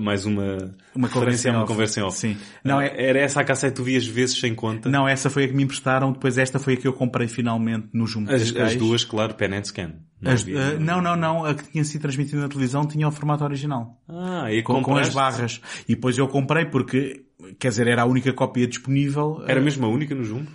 [0.02, 1.72] mais uma, Uma referência a uma off.
[1.72, 2.18] conversa em off.
[2.18, 2.38] Sim.
[2.64, 4.90] Não, é, Era essa a cassete que tu vias vezes sem conta.
[4.90, 7.88] não, essa foi a que me emprestaram, depois esta foi a que eu comprei finalmente
[7.94, 9.92] no Jumbo As, as duas, claro, pen and scan.
[10.22, 11.46] Não As- havia- ah, não, não, não.
[11.46, 14.02] A que tinha sido transmitida na televisão tinha o formato original.
[14.08, 15.62] Ah, e Com, com as barras.
[15.88, 17.25] E depois eu comprei porque
[17.60, 19.44] quer dizer, era a única cópia disponível.
[19.48, 20.50] Era mesmo a única no Jumbo?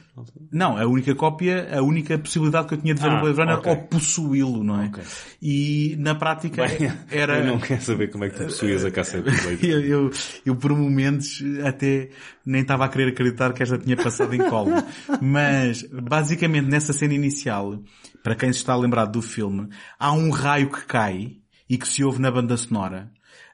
[0.52, 3.38] Não, a única cópia, a única possibilidade que eu tinha de ver Ah, o Blade
[3.38, 3.70] Runner ok.
[3.72, 4.86] ou possuí-lo, não é?
[4.86, 5.02] Ok.
[5.40, 7.38] E na prática Bem, era...
[7.38, 9.68] Eu não quero saber como é que tu possuías a cassete do Blade.
[9.68, 10.10] Eu, eu,
[10.44, 12.10] eu, por momentos até
[12.44, 14.72] nem estava a querer acreditar que esta tinha passado em colo.
[15.20, 17.78] Mas basicamente nessa cena inicial,
[18.22, 21.36] para quem se está lembrado do filme, há um raio que cai
[21.68, 23.10] e que se ouve na banda sonora.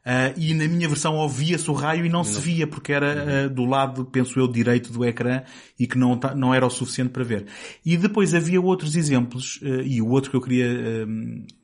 [0.08, 3.48] Ah, e na minha versão ouvia-se o raio e não se via porque era ah,
[3.48, 5.42] do lado, penso eu, direito do ecrã
[5.76, 7.46] e que não, não era o suficiente para ver.
[7.84, 10.68] E depois havia outros exemplos, ah, e o outro que eu queria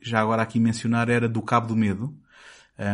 [0.01, 2.13] já agora aqui mencionar era do Cabo do Medo,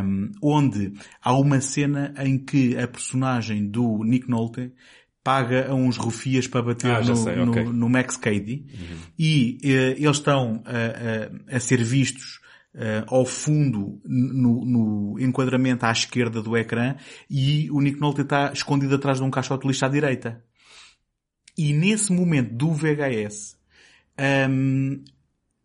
[0.05, 4.71] um, onde há uma cena em que a personagem do Nick Nolte
[5.25, 7.65] paga a uns rufias para bater Ah, no, sei, no- ok.
[7.65, 8.67] no Max Cady
[9.19, 12.41] e eh, eles estão a, a- a ser vistos
[12.81, 16.95] eh, ao fundo no, no enquadramento à esquerda do ecrã
[17.29, 20.45] e o Nick Nolte está escondido atrás de um caixote de lixo à direita.
[21.57, 23.59] E nesse momento do VHS
[24.49, 25.03] hum,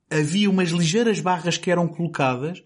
[0.09, 2.63] havia umas ligeiras barras que eram colocadas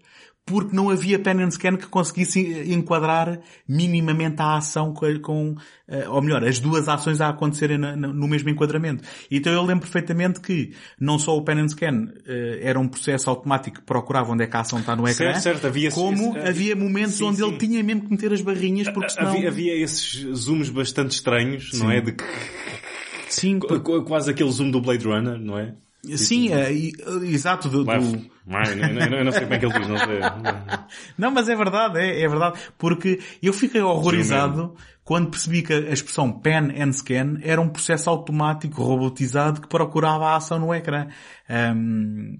[0.48, 2.40] porque não havia pen and scan que conseguisse
[2.72, 5.54] enquadrar minimamente a ação com, com
[5.86, 9.02] eh, ou melhor, as duas ações a acontecerem no mesmo enquadramento.
[9.30, 13.28] Então eu lembro perfeitamente que não só o pen and scan eh, era um processo
[13.30, 16.36] automático que procurava onde é que a ação está no ecrã, Certo, certo, havia- como
[16.36, 17.44] esse- havia momentos sim, onde sim.
[17.46, 19.28] ele tinha mesmo que meter as barrinhas porque senão...
[19.32, 22.00] Havia, havia esses zooms bastante estranhos, não é?
[22.00, 22.14] De
[23.28, 25.74] Sim, qu- quase aquele zoom do Blade Runner, não é?
[26.16, 26.92] Sim, eh, e-
[27.24, 27.90] exato, do, do-.
[28.50, 28.74] Ai,
[29.10, 30.20] não, não- sei como é que ele diz, não sei.
[31.18, 32.58] Não, mas é verdade, é, é verdade.
[32.78, 38.08] Porque eu fiquei horrorizado quando percebi que a expressão pen and scan era um processo
[38.08, 41.08] automático, robotizado, que procurava a ação no ecrã.
[41.48, 42.36] Ahm,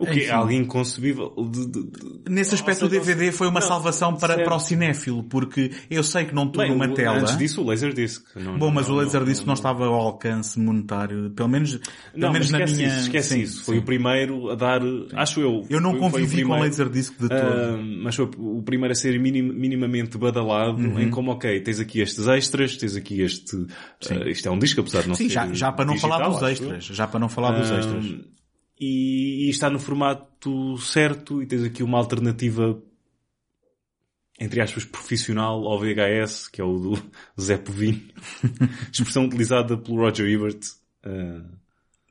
[0.00, 1.32] O que é algo inconcebível.
[1.50, 4.46] De, de- de- nesse aspecto o DVD foi uma não, salvação para, certo.
[4.46, 7.18] para o cinéfilo, porque eu sei que não estou numa o- tela.
[7.20, 8.24] Antes disso, o Laserdisc.
[8.34, 11.48] Não, Bom, mas não, o laser não, disse que não estava ao alcance monetário, pelo
[11.48, 11.82] menos, pelo
[12.16, 12.86] Não, menos na minha...
[12.88, 13.64] isso, esquece Sim, isso.
[13.64, 13.80] Foi sim.
[13.82, 14.80] o primeiro a dar,
[15.14, 15.66] acho eu.
[15.68, 17.32] Eu não foi- foi o convivi com primeiro- Laserdisc de todo.
[17.32, 20.98] Ah, mas foi o primeiro a ser minim- minimamente badalado Uhum.
[21.00, 23.56] em como, ok, tens aqui estes extras, tens aqui este,
[24.10, 26.18] ah, isto é um disco apesar de não Sim, ser já, já para não digital,
[26.18, 26.84] falar dos extras.
[26.84, 28.04] Já para não falar dos Ah, extras.
[28.80, 32.80] E, e está no formato certo e tens aqui uma alternativa
[34.40, 38.00] entre aspas profissional ao VHS, que é o do Zé Povinho.
[38.90, 40.60] Expressão utilizada pelo Roger Ebert.
[41.04, 41.42] ah,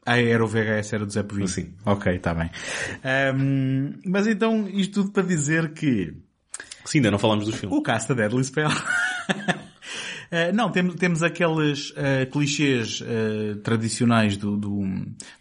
[0.05, 1.47] Ah, era o VHS, era do Zé Povinho.
[1.47, 1.73] Sim.
[1.85, 2.51] Ok, está bem.
[3.03, 6.13] Ahm, mas então, isto tudo para dizer que
[6.85, 7.75] sim, ainda não falámos do filme.
[7.75, 8.69] o Casta Deadly Spell...
[10.31, 14.81] Eh, não, temos, temos aqueles eh, clichês eh, tradicionais do, do,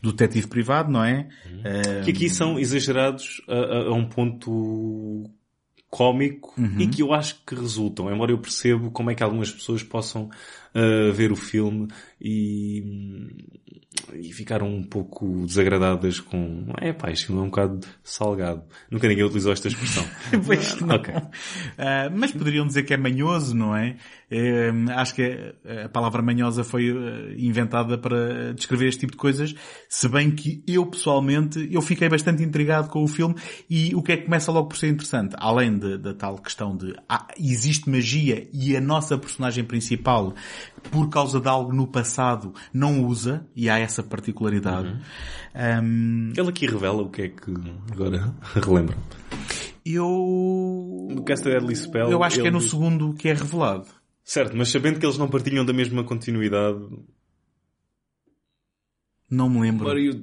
[0.01, 1.29] do detetive privado, não é?
[1.65, 5.31] Eh, que aqui são exagerados a, a- a um ponto
[5.91, 6.81] cómico Uhum.
[6.81, 10.29] e que eu acho que resultam, embora eu percebo como é que algumas pessoas possam
[11.15, 11.89] ver o filme
[12.21, 12.83] e,
[14.15, 18.63] e ficaram um pouco desagradadas com é pá, filme é um bocado salgado.
[18.91, 20.05] Nunca ninguém utilizou esta expressão.
[20.45, 20.97] Pois não.
[20.97, 21.15] Ok.
[21.77, 23.97] Ah, mas poderiam dizer que é manhoso, não é?
[24.31, 29.55] Eh, acho que a palavra manhosa foi eh, inventada para descrever este tipo de coisas,
[29.89, 33.35] se bem que eu pessoalmente, eu fiquei bastante intrigado com o filme
[33.71, 35.35] e o que é que começa logo por ser interessante?
[35.39, 40.35] Além da tal questão de ah, existe magia e a nossa personagem principal,
[40.91, 44.97] por causa de algo no passado, não usa, e há essa particularidade.
[45.55, 47.53] Ahm, Ele aqui revela o que é que
[47.93, 48.97] agora relembra.
[49.85, 51.09] eu...
[51.11, 53.87] No Cast Deadly Spell, Eu acho que é no segundo que é revelado.
[54.25, 56.79] Certo, mas sabendo que eles não partilham da mesma continuidade.
[59.31, 59.87] Não me lembro.
[59.99, 60.15] Eu-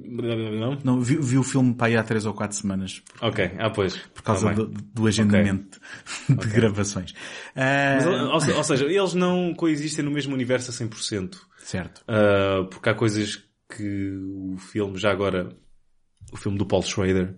[0.58, 0.78] Não?
[0.82, 3.96] Não, vi, vi o filme para aí há três ou quatro semanas, Ok, ah pois.
[3.96, 4.56] por causa bem.
[4.56, 5.80] do, do agendamento
[6.28, 7.14] de gravações.
[7.54, 11.36] Ah, Mas, ou, se- ou seja, eles não coexistem no mesmo universo a 100%.
[11.62, 12.02] certo.
[12.08, 15.48] Ah, porque há coisas que o filme, já agora,
[16.32, 17.34] o filme do Paul Schrader,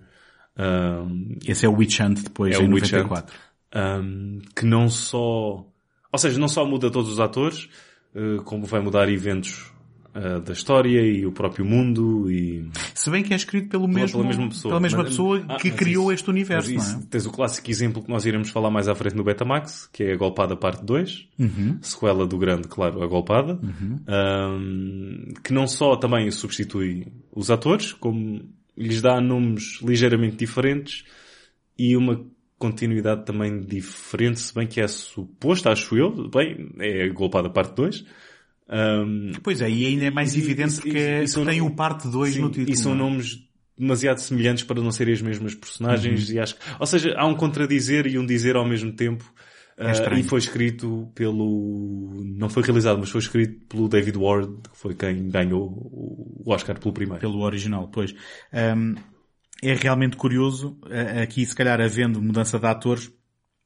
[0.59, 1.07] ah,
[1.47, 3.35] Esse é o Witch Hunt depois, É em o Witch 94.
[3.75, 5.65] um, que não só,
[6.13, 7.69] ou seja, não só muda todos os atores,
[8.15, 9.73] uh, como vai mudar eventos
[10.19, 14.01] uh, da história e o próprio mundo e Se bem que é escrito pelo pela,
[14.01, 14.71] mesmo, pela mesma pessoa.
[14.73, 18.03] pela mesma Mas- pessoa ah, que criou isso- este universo, isso, Tens o clássico exemplo
[18.03, 21.29] que nós iremos falar mais à frente no Betamax, que é a Golpada Parte 2,
[21.39, 21.43] é?
[21.45, 21.79] Uhum.
[21.81, 28.43] sequela do grande, claro, a Golpada, um, que não só também substitui os atores, como
[28.77, 31.05] lhes dá nomes ligeiramente diferentes
[31.79, 32.25] e uma
[32.59, 37.75] continuidade também diferente, se bem que é suposto, acho eu, bem, é a Golpada Parte
[37.77, 38.05] 2.
[38.71, 41.61] Um, Pois é, e ainda é mais E- evidente isso- porque é- isso porque tem
[41.63, 42.71] o parte 2 Sim, no título.
[42.71, 43.11] E são não é?
[43.11, 43.39] nomes
[43.79, 47.35] demasiado semelhantes para não serem as mesmas personagens e acho que, ou seja, há um
[47.35, 49.25] contradizer e um dizer ao mesmo tempo
[49.81, 54.77] Uh, e foi escrito pelo, não foi realizado, mas foi escrito pelo David Ward, que
[54.77, 57.21] foi quem ganhou o Oscar pelo primeiro.
[57.21, 58.13] Pelo original, pois.
[58.53, 58.97] Um,
[59.63, 60.77] é realmente curioso,
[61.23, 63.09] aqui se calhar havendo mudança de atores,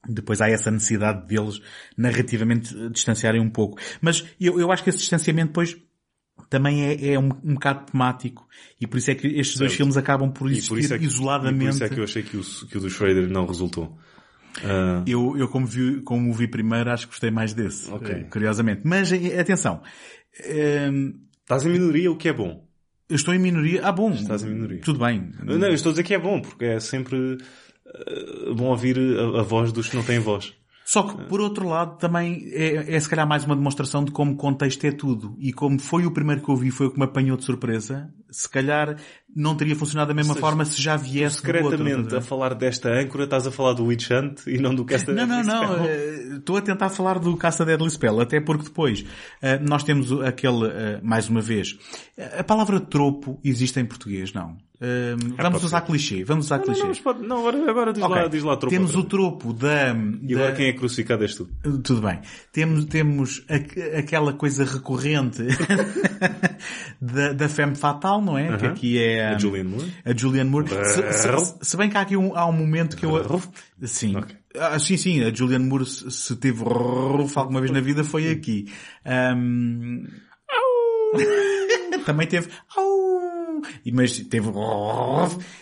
[0.09, 1.61] depois há essa necessidade deles
[1.97, 3.79] narrativamente distanciarem um pouco.
[4.01, 5.77] Mas eu, eu acho que esse distanciamento depois
[6.49, 8.47] também é, é um, um bocado temático
[8.81, 11.62] e por isso é que estes dois filmes acabam por existir por é que, isoladamente.
[11.62, 13.99] E por isso é que eu achei que o, que o do Schrader não resultou.
[14.59, 15.03] Uh...
[15.07, 18.25] Eu, eu como, vi, como o vi primeiro acho que gostei mais desse, okay.
[18.25, 18.83] curiosamente.
[18.85, 19.83] Mas atenção.
[20.91, 21.21] Um...
[21.43, 22.67] Estás em minoria, o que é bom.
[23.09, 23.85] Eu estou em minoria.
[23.85, 24.12] Ah, bom.
[24.12, 24.81] Estás em minoria.
[24.81, 25.33] Tudo bem.
[25.43, 27.37] Não, eu estou a dizer que é bom, porque é sempre
[27.94, 30.55] uh, bom ouvir a, a, voz dos que não têm voz.
[30.85, 34.37] Só que, por outro lado, também é, é se calhar mais uma demonstração de como
[34.37, 35.37] contexto é tudo.
[35.38, 38.12] E como foi o primeiro que eu vi, foi o que me apanhou de surpresa,
[38.33, 38.97] se calhar
[39.35, 42.90] não teria funcionado da mesma seja, forma se já viesse secretamente outro, a falar desta
[42.90, 45.85] âncora, estás a falar do Witch Hunt e não do Casta Não, não, não.
[45.85, 49.07] Eh, estou a tentar falar do Casta Deadly Spell, até porque depois uh,
[49.62, 51.79] nós temos aquele, uh, mais uma vez,
[52.38, 54.57] a palavra tropo existe em português, não?
[54.83, 56.83] Uh, vamos usar clichê, vamos usar não, clichê.
[56.83, 58.16] Não, pode, não, agora, agora diz, okay.
[58.16, 58.75] lá, diz lá tropo.
[58.75, 59.95] Temos o tropo da...
[60.23, 60.57] E agora da...
[60.57, 61.49] quem é crucificado és tu?
[61.85, 62.18] Tudo bem.
[62.53, 65.40] Temos, temos a, aquela coisa recorrente
[67.01, 68.48] da, da femme fatal, não é?
[68.48, 68.58] Uh -huh.
[68.58, 69.92] Que aqui é a, a Julianne Moore.
[70.04, 70.68] A Julianne Moore.
[70.68, 73.12] Se, se, se, bem que há aqui um, há um momento que eu...
[73.82, 74.16] Sim.
[74.16, 74.37] Okay.
[74.58, 78.70] Ah, sim, sim, a Julianne Moore se teve ruf alguma vez na vida foi aqui.
[79.06, 80.04] Um...
[82.04, 82.48] Também teve
[83.85, 84.48] e, mas teve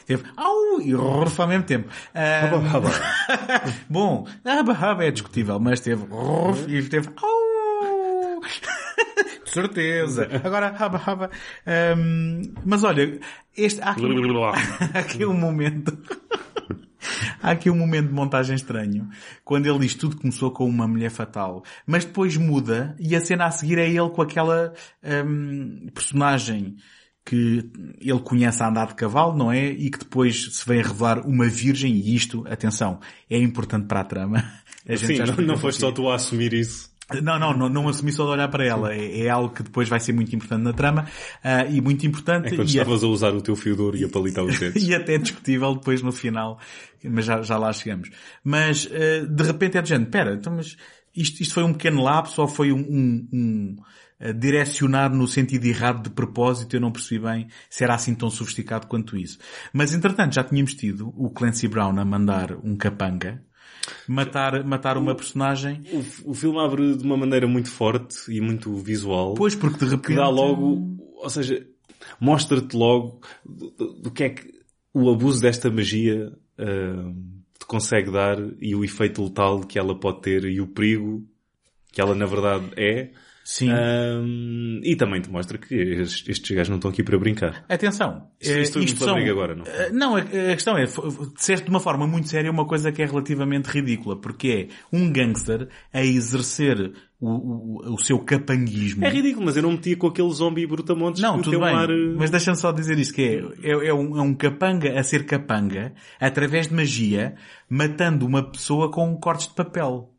[0.07, 1.89] teve au, e ao mesmo tempo.
[2.15, 2.61] Um,
[3.89, 6.05] bom, haba haba é discutível, mas teve
[6.69, 8.41] e teve au.
[9.51, 10.29] De certeza.
[10.45, 11.31] Agora, haba haba.
[11.99, 13.19] Um, mas olha,
[13.57, 14.03] este, há aqui,
[14.95, 15.99] há aqui um momento.
[17.43, 19.09] Há aqui um momento de montagem estranho,
[19.45, 23.47] quando ele diz tudo começou com uma mulher fatal, mas depois muda e a cena
[23.47, 26.77] a seguir é ele com aquela um, personagem
[27.25, 29.67] que ele conhece a andar de cavalo, não é?
[29.67, 34.01] E que depois se vem a revelar uma virgem, e isto, atenção, é importante para
[34.01, 34.45] a trama.
[34.89, 36.90] A Sim, não, não foste só tu a assumir isso.
[37.23, 38.95] Não, não, não, não assumi só de olhar para ela.
[38.95, 41.07] É, é, algo que depois vai ser muito importante na trama
[41.45, 42.49] uh, e muito importante.
[42.49, 43.07] É quando estavas a...
[43.07, 44.83] a usar o teu fio e a palitar os dedos.
[44.83, 46.59] e até discutível depois no final,
[47.05, 48.11] mas já, já lá chegamos.
[48.45, 50.77] Mas uh, de repente é de gente, pera, então mas
[51.15, 53.77] isto, isto foi um pequeno lapso ou foi um, um, um
[54.35, 58.87] direcionar no sentido errado de propósito, eu não percebi bem se era assim tão sofisticado
[58.87, 59.39] quanto isso.
[59.73, 63.43] Mas entretanto já tínhamos tido o Clancy Brown a mandar um capanga,
[64.07, 65.83] matar, matar uma personagem.
[66.25, 69.35] O, o filme abre de uma maneira muito forte e muito visual.
[69.35, 70.17] Pois, porque de repente...
[70.17, 71.67] Dá logo, ou seja,
[72.21, 74.53] mostra-te logo do, do, que é que
[74.93, 77.15] o abuso desta magia uh,
[77.59, 81.27] te consegue dar e o efeito letal que ela pode ter e o perigo
[81.93, 83.11] que ela na verdade é
[83.43, 83.71] Sim.
[83.73, 87.65] Um, e também te mostra que estes, estes gajos não estão aqui para brincar.
[87.69, 88.29] Atenção.
[88.41, 89.65] Isto, isto, eh, isto são, agora, não?
[89.65, 93.07] Eh, não, a, questão é, disseste de uma forma muito séria uma coisa que é
[93.07, 99.05] relativamente ridícula, porque é um gangster a exercer o, o, o seu capanguismo.
[99.05, 101.75] É ridículo, mas eu não metia com aquele zombie brutamontes Não, tudo bem.
[101.75, 101.91] Ar...
[101.91, 105.03] Eh, mas deixa-me só dizer isto, que é, é, é, um, é um capanga a
[105.03, 107.35] ser capanga, através de magia,
[107.69, 110.11] matando uma pessoa com cortes de papel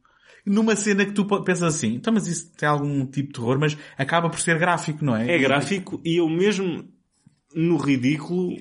[0.46, 3.78] numa cena que tu pensas assim, então mas isso tem algum tipo de terror, mas
[3.98, 5.36] acaba por ser gráfico, não é?
[5.36, 6.88] É gráfico e eu mesmo
[7.54, 8.56] no ridículo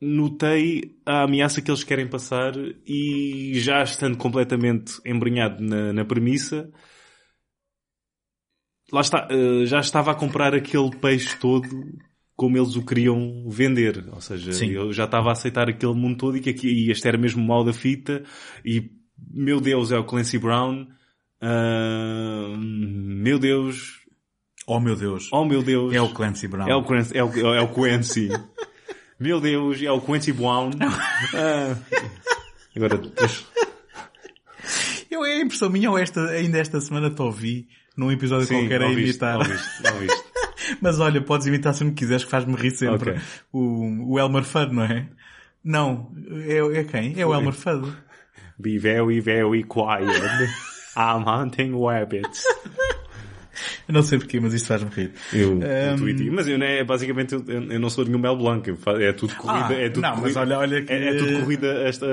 [0.00, 6.68] notei a ameaça que eles querem passar e já estando completamente embrenhado na, na premissa,
[8.92, 11.68] lá está, eh, já estava a comprar aquele peixe todo
[12.34, 14.04] como eles o queriam vender.
[14.12, 14.70] Ou seja, Sim.
[14.70, 17.44] eu já estava a aceitar aquele mundo todo e que aqui, e este era mesmo
[17.46, 18.24] mal da fita
[18.64, 18.90] e
[19.32, 20.86] meu Deus, é o Clancy Brown.
[21.42, 24.00] Uh, meu Deus.
[24.66, 25.28] Oh meu Deus.
[25.32, 25.92] Oh meu Deus.
[25.92, 26.68] É o Clancy Brown.
[26.68, 27.16] É o Clancy.
[27.16, 28.28] É o, é o Quincy.
[29.18, 30.70] meu Deus, é o Quincy Brown.
[30.70, 31.76] Uh,
[32.76, 33.00] agora,
[35.10, 38.60] Eu, é a impressão minha, ou esta, ainda esta semana te ouvi num episódio Sim,
[38.60, 39.38] qualquer a imitar.
[39.38, 40.22] Não viste, não viste.
[40.80, 43.10] Mas olha, podes imitar se me quiseres, que faz-me rir sempre.
[43.10, 43.22] Okay.
[43.52, 45.08] O, o Elmer Fudd, não é?
[45.62, 46.12] Não.
[46.46, 47.20] É, é quem?
[47.20, 47.92] É o Elmer Fudd.
[48.62, 50.48] Be very, very quiet.
[50.96, 52.46] I'm hunting rabbits.
[53.88, 55.12] Eu não sei porquê, mas isto faz-me rir.
[55.32, 56.32] Eu, um...
[56.32, 58.72] Mas eu, né, basicamente, eu, eu, não sou nenhum Mel Blanc.
[59.00, 59.66] É tudo corrida.
[59.68, 60.92] Ah, é tudo não, corrida, mas olha, olha que...
[60.92, 62.06] é, é tudo corrida esta,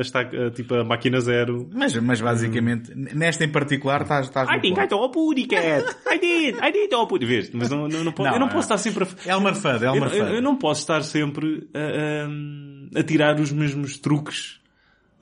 [0.00, 1.68] esta, tipo a máquina zero.
[1.72, 5.84] Mas, mas basicamente, nesta em particular, estás, estás I think I told Puri Cat.
[6.10, 6.56] I did.
[6.62, 7.26] I did.
[7.26, 7.50] Vês?
[7.52, 9.32] Mas não, não, não, posso, não, eu não posso estar sempre a...
[9.32, 10.18] Elmer Fudd, Elmer Fudd.
[10.18, 14.60] Eu, eu, não posso estar sempre a, a, a tirar os mesmos truques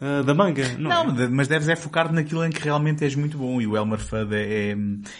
[0.00, 1.28] uh, da manga, não, não é?
[1.28, 4.34] mas deves é focar naquilo em que realmente és muito bom e o Elmer Fudd
[4.34, 4.76] é, é,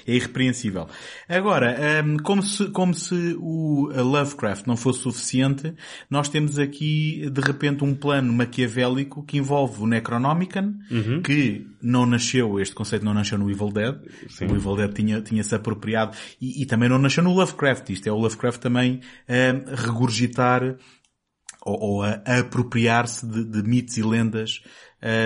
[0.07, 0.89] é irrepreensível.
[1.29, 5.75] Agora, um, como, se, como se o Lovecraft não fosse suficiente,
[6.09, 11.23] nós temos aqui de repente um plano maquiavélico que envolve o Necronomicon, Uhum.
[11.23, 13.97] que não nasceu, este conceito não nasceu no Evil Dead.
[14.29, 14.47] Sim.
[14.47, 17.91] O Evil Dead tinha, tinha-se apropriado e, e também não nasceu no Lovecraft.
[17.91, 20.77] Isto é o Lovecraft também um, regurgitar
[21.65, 24.63] ou, ou a, a apropriar-se de, de mitos e lendas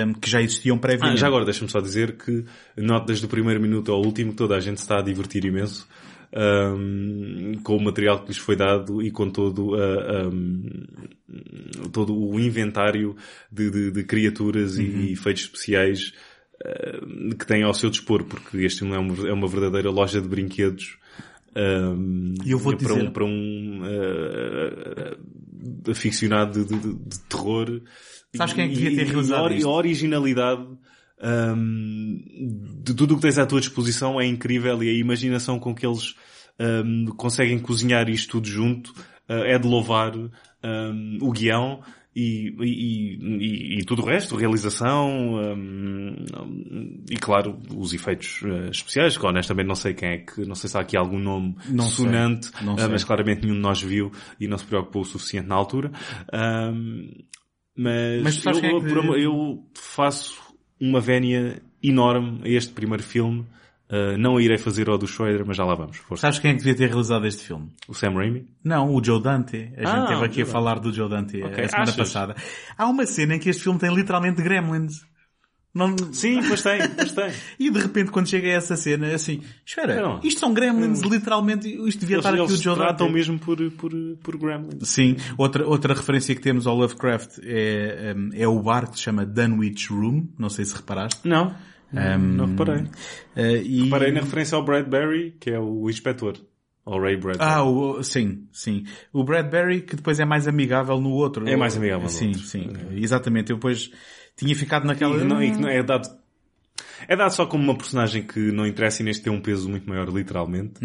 [0.07, 1.19] um, que já existiam Ah, previamente.
[1.19, 2.45] já agora deixa-me só dizer que
[2.77, 5.87] noto desde o primeiro minuto ao último toda a gente se está a divertir imenso
[6.33, 10.63] ahm, com o material que lhes foi dado e com todo, ah, ahm,
[11.93, 13.17] todo o inventário
[13.51, 16.13] de, de- de criaturas e efeitos especiais
[16.65, 20.21] ah, que têm ao seu dispor, porque este filme é uma, é uma verdadeira loja
[20.21, 20.99] de brinquedos.
[21.55, 25.17] ahm, E eu para dizer- um, para um ah,
[25.91, 27.81] aficionado de, de- de terror.
[28.37, 29.69] Sabes quem é que devia E- ter e- realizado e a- isto?
[29.69, 30.67] a originalidade
[31.57, 32.23] hum,
[32.85, 35.87] de tudo o que tens à tua disposição é incrível e a imaginação com que
[35.87, 36.15] eles
[36.61, 38.89] hum, conseguem cozinhar isto tudo junto
[39.29, 41.81] uh, é de louvar hum, o guião
[42.21, 43.19] e, e,
[43.77, 46.17] e- e tudo o resto, realização hum,
[47.11, 50.69] e claro os efeitos uh, especiais que honestamente não sei quem é que, não sei
[50.69, 52.07] se há aqui algum nome Não sei.
[52.07, 54.11] sonante, Não uh, mas claramente nenhum de nós viu
[54.41, 55.93] e não se preocupou o suficiente na altura.
[56.33, 57.11] Hum,
[57.77, 60.41] mas, Mas eu, é que- eu faço
[60.81, 63.47] uma vénia enorme a este primeiro filme.
[63.91, 65.97] Uh, não irei fazer ao do Schrader, mas já lá vamos.
[65.97, 66.21] Força.
[66.23, 67.71] Sabes quem é que devia ter realizado este filme?
[67.89, 68.47] O Sam Raimi?
[68.63, 69.57] Não, o Joe Dante.
[69.57, 71.97] A gente Ah, esteve o aqui a falar do Joe Dante Ok, a semana achas?
[71.97, 72.37] passada.
[72.77, 75.07] Há uma cena em que este filme tem literalmente gremlins.
[75.75, 75.95] Não...
[76.13, 77.31] Sim, pois tem, pois tem.
[77.59, 80.21] E de repente quando chega a essa cena, é assim, espera, Não.
[80.25, 83.15] isto são gremlins, literalmente, isto devia Eles, estar aqui eles o Joe tratam Dante.
[83.17, 83.91] mesmo por, por,
[84.23, 84.89] por Gremlins.
[84.89, 89.03] Sim, outra, outra referência que temos ao Lovecraft é, um, é o bar que se
[89.05, 91.21] chama Dunwich Room, não sei se reparaste.
[91.29, 91.55] Não,
[91.93, 92.83] não reparei.
[92.83, 93.85] Uh, e...
[93.85, 96.37] Reparei na referência ao Bradbury, que é o inspetor.
[96.85, 97.39] Ao Ray Bradbury.
[97.51, 98.85] Ah, o, sim, sim.
[99.13, 101.47] O Bradbury que depois é mais amigável no outro.
[101.47, 102.43] É mais amigável no Sim, outro.
[102.43, 102.71] sim.
[102.93, 103.51] Exatamente.
[103.51, 103.91] Eu depois
[104.37, 105.17] tinha ficado naquela...
[105.17, 106.09] E, não, e que não- é dado
[107.07, 109.89] é dado só como uma personagem que não interessa e neste tem um peso muito
[109.89, 110.81] maior literalmente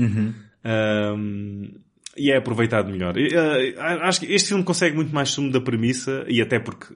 [0.66, 1.72] Um,
[2.16, 5.60] e é aproveitado melhor E, uh, acho que este filme consegue muito mais sumo da
[5.60, 6.94] premissa e até porque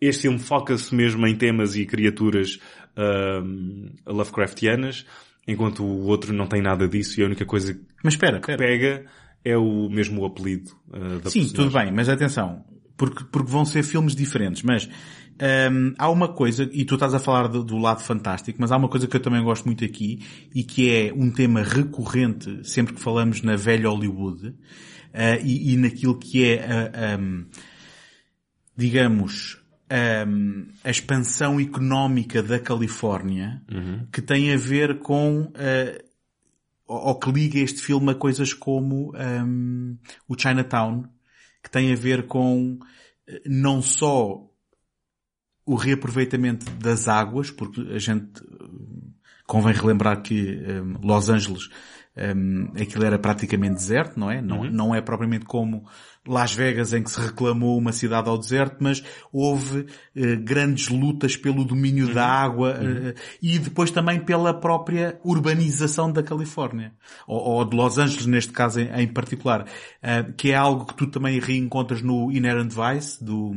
[0.00, 2.58] este filme foca-se mesmo em temas e criaturas
[2.96, 5.06] um, Lovecraftianas
[5.46, 8.58] enquanto o outro não tem nada disso e a única coisa que Mas espera, espera.
[8.58, 9.06] pega
[9.44, 11.52] é o mesmo apelido uh, da Sim, personagem.
[11.54, 12.64] tudo bem, mas atenção,
[12.96, 14.88] porque, porque vão ser filmes diferentes, mas
[15.70, 18.76] hum, há uma coisa, e tu estás a falar do, do lado fantástico, mas há
[18.76, 20.18] uma coisa que eu também gosto muito aqui,
[20.52, 24.52] e que é um tema recorrente sempre que falamos na velha Hollywood,
[25.14, 27.46] ah, e, e naquilo que é, ah, hum,
[28.76, 29.58] digamos,
[30.26, 33.62] hum, a expansão económica da Califórnia,
[34.12, 36.04] que tem a ver com ah,
[36.86, 41.04] ou ou que liga este filme a coisas como hum, o Chinatown,
[41.62, 42.78] que tem a ver com
[43.26, 44.48] eh, não só
[45.64, 49.12] o reaproveitamento das águas, porque a gente hum,
[49.46, 51.68] convém relembrar que hum, Los Angeles
[52.16, 54.40] hum, aquilo era praticamente deserto, não é?
[54.40, 55.84] Não, não é propriamente como
[56.26, 59.02] Las Vegas em que se reclamou uma cidade ao deserto, mas
[59.32, 66.10] houve eh, grandes lutas pelo domínio da água eh, e depois também pela própria urbanização
[66.10, 66.92] da Califórnia.
[67.26, 69.66] Ou, ou de Los Angeles, neste caso em, em particular.
[70.02, 73.52] eh, que é algo que tu também reencontras no Inherent Vice, do,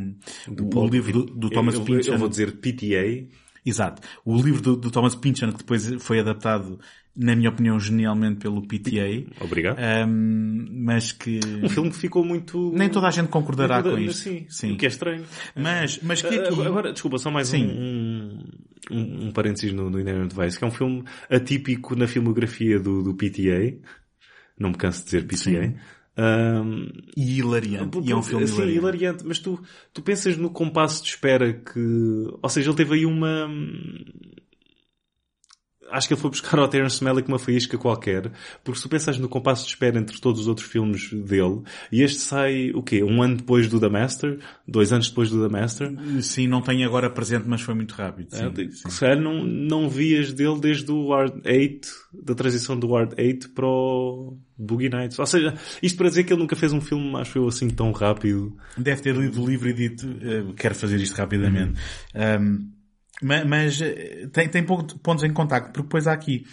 [0.76, 2.14] o livro do, do Thomas eu, Pynchon.
[2.14, 3.28] eu vou dizer PTA
[3.66, 4.01] Exato.
[4.26, 6.80] O livro do, do Thomas Pynchon, que depois foi adaptado,
[7.16, 9.26] na minha opinião, genialmente pelo PTA.
[9.43, 13.95] obrigado Ahm, mas que um filme que ficou muito nem toda a gente concordará Toda-
[13.95, 14.20] com isto.
[14.20, 14.74] Sim, Sim.
[14.74, 15.26] o que é estranho.
[15.55, 16.62] Mas, mas que Ah, aqui...
[16.62, 17.66] Agora, desculpa, só mais Sim.
[17.68, 18.39] um,
[18.91, 23.03] um, um parênteses no, no Inherent Vice, que é um filme atípico na filmografia do,
[23.03, 23.78] do PTA.
[24.57, 25.38] Não me canso de dizer PTA.
[25.68, 25.76] Sim.
[26.18, 26.88] Ahm,
[27.18, 27.99] E hilariante.
[28.03, 28.78] E é um filme sim, hilariante.
[28.78, 29.24] hilariante.
[29.26, 29.62] Mas tu,
[29.93, 31.80] tu pensas no compasso de espera que...
[32.41, 33.49] Ou seja, ele teve aí uma...
[35.91, 38.31] Acho que ele foi buscar ao Terence Malick uma faísca qualquer,
[38.63, 41.61] porque se tu pensas no compasso de espera entre todos os outros filmes dele,
[41.91, 43.03] e este sai, o quê?
[43.03, 44.39] Um ano depois do The Master?
[44.67, 45.91] Dois anos depois do The Master?
[46.21, 48.29] Sim, não tenho agora presente, mas foi muito rápido.
[48.35, 48.89] Sim, É, sim.
[48.89, 51.87] Se calhar não, não vias dele desde o Hard 8,
[52.23, 55.17] da transição do Hard 8 para o Boogie Nights.
[55.19, 57.91] Ou seja, isto para dizer que ele nunca fez um filme, acho eu, assim tão
[57.91, 58.55] rápido.
[58.77, 61.79] Deve ter lido o livro e dito, eh, quero fazer isto rapidamente.
[62.13, 62.78] Ahm, ma-
[63.22, 66.45] mas eh, tem, tem pontos em contacto, porque depois há aqui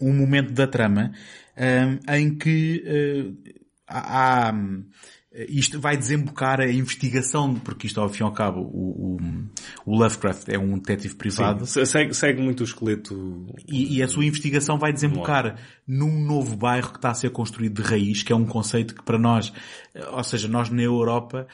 [0.00, 1.12] um momento da trama
[1.56, 3.52] ahm, em que eh,
[3.86, 4.88] há, há, hum,
[5.32, 9.18] isto vai desembocar a investigação, porque isto ao fim e ao cabo, o, o,
[9.86, 11.66] o Lovecraft é um detetive privado.
[11.66, 13.46] Sim, segue, segue, muito o esqueleto.
[13.68, 15.56] E, e, a sua investigação vai desembocar
[15.86, 19.04] num novo bairro que está a ser construído de raiz, que é um conceito que
[19.04, 19.52] para nós,
[20.12, 21.46] ou seja, nós na Europa,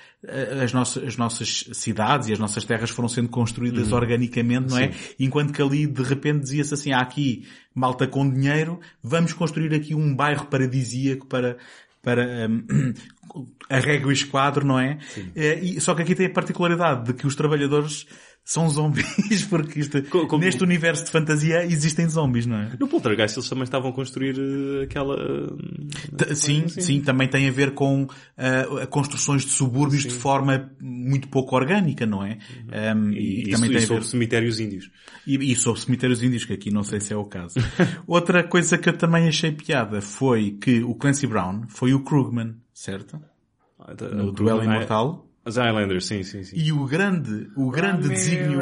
[0.62, 3.99] as nossas, as nossas cidades e as nossas terras foram sendo construídas uhum.
[3.99, 4.93] organicamente, não é?
[4.93, 5.14] Sim.
[5.20, 9.95] Enquanto que ali de repente dizia-se assim, há aqui malta com dinheiro, vamos construir aqui
[9.95, 11.59] um bairro paradisíaco para,
[12.03, 12.95] para um,
[13.68, 14.99] a régua e esquadro, não é?
[15.34, 18.07] é e, só que aqui tem a particularidade de que os trabalhadores
[18.47, 22.70] são zombies, porque isto, como, neste universo de fantasia existem zombies, não é?
[22.78, 25.16] No Poltergeist eles também estavam a construir uh, aquela...
[25.16, 26.80] Uh, sim, assim.
[26.80, 30.11] sim, também tem a ver com uh, construções de subúrbios sim.
[30.11, 32.39] de forma muito pouco orgânica, não é?
[32.95, 34.09] Um, e, e, também isso, tem e sobre ver...
[34.11, 34.91] cemitérios índios.
[35.26, 37.57] E, e sobre cemitérios índios, que aqui não sei se é o caso.
[38.07, 42.55] Outra coisa que eu também achei piada foi que o Clancy Brown foi o Krugman,
[42.77, 43.20] certo?
[43.79, 45.27] Ah, no Duelo Imortal.
[45.45, 46.57] As Highlanders, sim, sim, sim.
[46.57, 48.61] E o grande, o grande desígnio...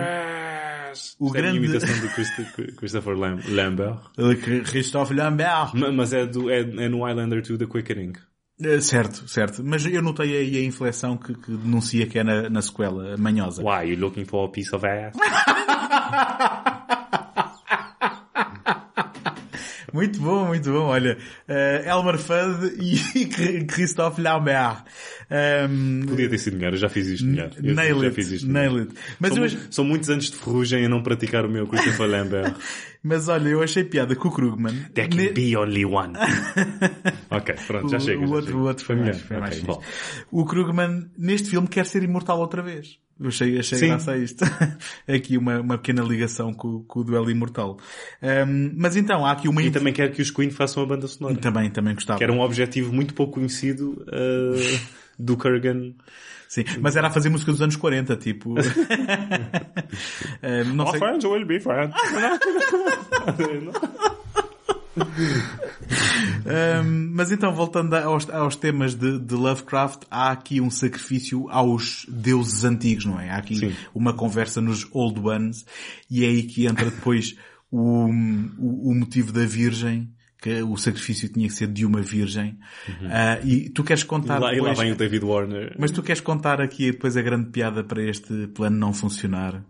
[1.18, 1.58] O grande...
[1.58, 2.08] É a imitação do
[2.78, 3.98] Christopher Lambert.
[4.70, 5.72] Christopher Lambert.
[5.92, 8.12] Mas é, do, é, é no Highlander 2 da Quickening.
[8.62, 9.64] É, certo, certo.
[9.64, 13.60] Mas eu notei aí a inflexão que, que denuncia que é na, na sequela manhosa.
[13.60, 15.16] Why, you looking for a piece of ass?
[19.94, 20.86] Muito bom, muito bom.
[20.86, 21.16] Olha,
[21.48, 23.26] uh, Elmer Fudd e
[23.64, 24.82] Christophe Lambert.
[25.30, 27.52] Um, Podia ter sido melhor, eu já fiz isto melhor.
[27.62, 28.92] Eu nail já it, fiz isto nail it.
[29.20, 29.50] Mas são, eu...
[29.70, 32.56] são muitos anos de ferrugem a não praticar o meu Christopher Lambert.
[33.04, 34.74] Mas olha, eu achei piada com o Krugman.
[34.94, 35.30] There can ne...
[35.30, 36.14] be only one.
[37.30, 38.26] ok, pronto, já chega.
[38.26, 39.14] O, outro, o outro foi melhor.
[39.14, 39.78] Foi okay, mais
[40.32, 42.98] o Krugman, neste filme, quer ser imortal outra vez.
[43.18, 44.44] Eu achei, achei graça a isto.
[45.06, 47.78] aqui uma, uma pequena ligação com, com o duelo imortal.
[48.20, 49.62] Um, mas então, há aqui uma...
[49.62, 51.36] E também quero que os Queen façam a banda sonora.
[51.36, 52.18] Também, também gostava.
[52.18, 54.80] Que era um objetivo muito pouco conhecido uh,
[55.18, 55.92] do Kurgan.
[56.48, 58.54] Sim, mas era a fazer música dos anos 40, tipo...
[58.58, 58.60] um,
[60.74, 60.98] não sei...
[60.98, 61.94] friends will be friends.
[64.96, 65.04] Um,
[67.12, 72.64] mas então, voltando aos, aos temas de, de, Lovecraft, há aqui um sacrifício aos deuses
[72.64, 73.30] antigos, não é?
[73.30, 73.74] Há aqui Sim.
[73.94, 75.64] uma conversa nos Old Ones,
[76.10, 77.36] e é aí que entra depois
[77.70, 78.06] o,
[78.58, 80.14] o, o motivo da Virgem,
[80.44, 82.58] que o sacrifício tinha que ser de uma virgem.
[82.86, 83.06] Uhum.
[83.06, 84.72] Uh, e tu queres contar e lá, depois...
[84.72, 85.74] E lá vem o David Warner.
[85.78, 89.64] Mas tu queres contar aqui depois a grande piada para este plano não funcionar?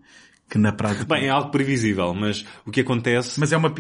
[0.55, 1.05] Que na prática...
[1.05, 3.41] Bem, é algo previsível, mas o que acontece...
[3.41, 3.75] Mas é uma...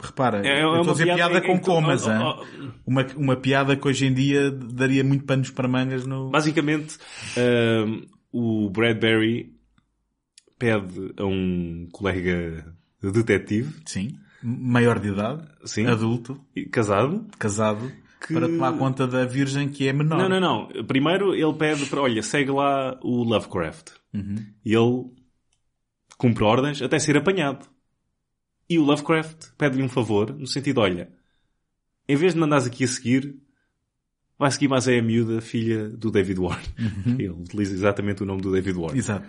[0.00, 2.70] Repara, é, é eu estou a dizer piada, piada com comas, oh, oh, oh.
[2.86, 6.30] Uma, uma piada que hoje em dia daria muito panos para mangas no...
[6.30, 6.96] Basicamente,
[7.36, 9.52] uh, o Bradbury
[10.58, 12.64] pede a um colega
[13.02, 13.74] detetive...
[13.84, 14.16] Sim.
[14.42, 15.46] Maior de idade.
[15.66, 15.86] Sim.
[15.86, 16.40] Adulto.
[16.72, 17.26] Casado.
[17.38, 17.92] Casado.
[18.26, 18.32] Que...
[18.32, 20.16] Para tomar conta da virgem que é menor.
[20.16, 20.84] Não, não, não.
[20.86, 23.90] Primeiro ele pede para, olha, segue lá o Lovecraft.
[24.14, 24.36] Uhum.
[24.64, 25.04] E ele
[26.16, 27.66] cumpre ordens até ser apanhado.
[28.68, 31.10] E o Lovecraft pede-lhe um favor, no sentido, olha,
[32.08, 33.36] em vez de mandares aqui a seguir,
[34.38, 36.66] vai seguir mais é a miúda, filha do David Warren.
[36.78, 37.14] Uhum.
[37.18, 38.98] Ele utiliza exatamente o nome do David Warren.
[38.98, 39.26] Exato.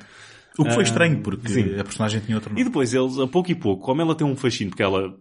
[0.58, 1.80] O que foi uh, estranho, porque sim.
[1.80, 2.62] a personagem tinha outro nome.
[2.62, 5.16] E depois eles, a pouco e pouco, como ela tem um fascínio, porque ela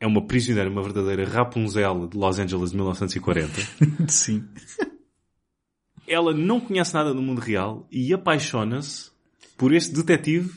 [0.00, 3.52] é uma prisioneira, uma verdadeira Rapunzel de Los Angeles de 1940.
[4.08, 4.42] sim.
[6.08, 9.10] Ela não conhece nada do mundo real e apaixona-se
[9.56, 10.50] por este detetive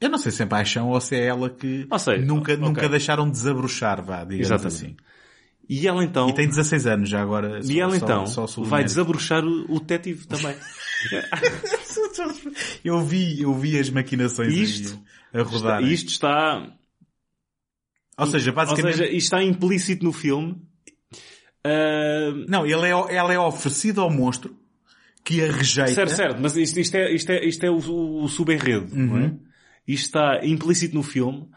[0.00, 1.86] eu não sei se é paixão ou se é ela que
[2.24, 2.56] nunca, okay.
[2.56, 4.84] nunca deixaram desabrochar, vá, digamos Exatamente.
[4.86, 4.96] assim.
[5.68, 6.28] E ela então...
[6.28, 7.60] E tem 16 anos já agora.
[7.62, 10.56] E ela então só, só vai desabrochar o, o também.
[12.84, 14.98] eu vi, eu vi as maquinações isto,
[15.32, 15.82] a rodar.
[15.82, 16.66] Isto está...
[18.18, 18.86] Ou seja, basicamente...
[18.86, 20.60] Ou seja, isto está implícito no filme.
[21.64, 22.44] Uh...
[22.48, 24.56] Não, ele é, ela é oferecida ao monstro
[25.24, 25.92] que a rejeita.
[25.92, 29.06] Certo, certo, mas isto, isto é, isto é, isto é o, o subenredo, uhum.
[29.06, 29.49] não é?
[29.86, 31.48] Isto está implícito no filme,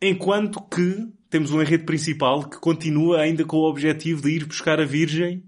[0.00, 4.80] enquanto que temos um enredo principal que continua ainda com o objetivo de ir buscar
[4.80, 5.44] a Virgem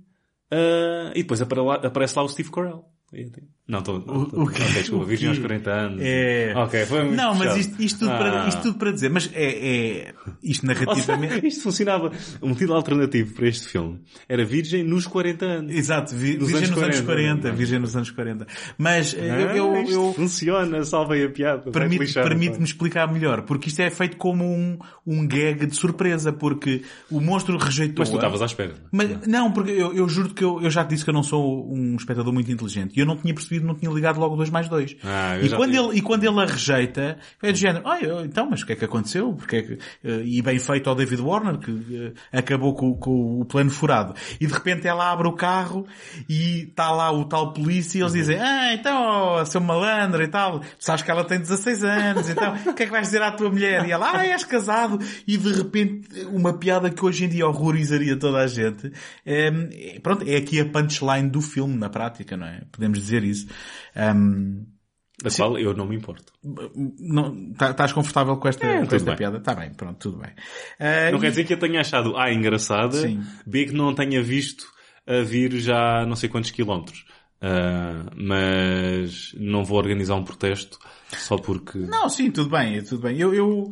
[0.53, 2.85] uh, e depois aparece lá o Steve Carell.
[3.71, 3.99] Não, estou.
[3.99, 6.01] O, que, okay, desculpa, virgem aos 40 anos.
[6.03, 6.53] É...
[6.57, 8.19] Ok, foi muito Não, mas isto, isto, tudo ah.
[8.19, 11.35] para, isto tudo para dizer, mas é, é isto narrativamente.
[11.35, 12.11] Seja, isto funcionava.
[12.43, 15.73] Um título alternativo para este filme era Virgem nos 40 anos.
[15.73, 17.53] Exato, vi, Virgem anos nos 40, anos 40.
[17.53, 18.47] Virgem nos anos 40.
[18.77, 21.71] Mas ah, eu, eu, eu, Funciona, salvem a piada.
[21.71, 26.83] Permite-me permite explicar melhor, porque isto é feito como um, um gag de surpresa, porque
[27.09, 28.01] o monstro rejeitou.
[28.01, 28.75] Mas tu estavas à espera.
[28.91, 31.23] Mas, não, porque eu, eu juro que eu, eu já te disse que eu não
[31.23, 34.37] sou um espectador muito inteligente e eu não tinha percebido marido não tinha ligado logo
[34.37, 34.97] 2 mais 2.
[35.05, 35.85] Ah, e, quando tive.
[35.85, 38.77] ele, e quando ele a rejeita, é do género, ah, então, mas o que é
[38.77, 39.33] que aconteceu?
[39.35, 43.41] Porque é que, eh, e bem feito ao David Warner, que eh, acabou com, com
[43.41, 44.15] o plano furado.
[44.41, 45.87] E de repente ela abre o carro
[46.29, 50.29] e está lá o tal polícia e eles dizem, ah, então, oh, seu malandro e
[50.29, 53.23] tal, tu sabes que ela tem 16 anos, então, o que é que vais dizer
[53.23, 53.87] à tua mulher?
[53.87, 54.99] E ela, ah, és casado.
[55.27, 58.93] E de repente, uma piada que hoje em dia horrorizaria toda a gente.
[59.25, 59.51] É,
[60.03, 62.63] pronto, é aqui a punchline do filme, na prática, não é?
[62.71, 63.47] Podemos dizer isso.
[63.97, 64.65] Ehm,
[65.23, 66.33] Da qual eu não me importo.
[66.99, 69.17] não, tá- estás confortável com esta, É, com esta bem.
[69.17, 69.37] piada?
[69.39, 70.31] Está bem, pronto, tudo bem.
[70.79, 73.23] Ah, Não e- quer dizer que eu tenha achado A engraçada, Sim.
[73.47, 74.65] B que não tenha visto
[75.07, 77.05] a vir já não sei quantos quilómetros.
[77.43, 80.79] Ah, mas não vou organizar um protesto
[81.11, 81.79] só porque...
[81.79, 83.19] Não, sim, tudo bem, tudo bem.
[83.19, 83.71] Eu, eu,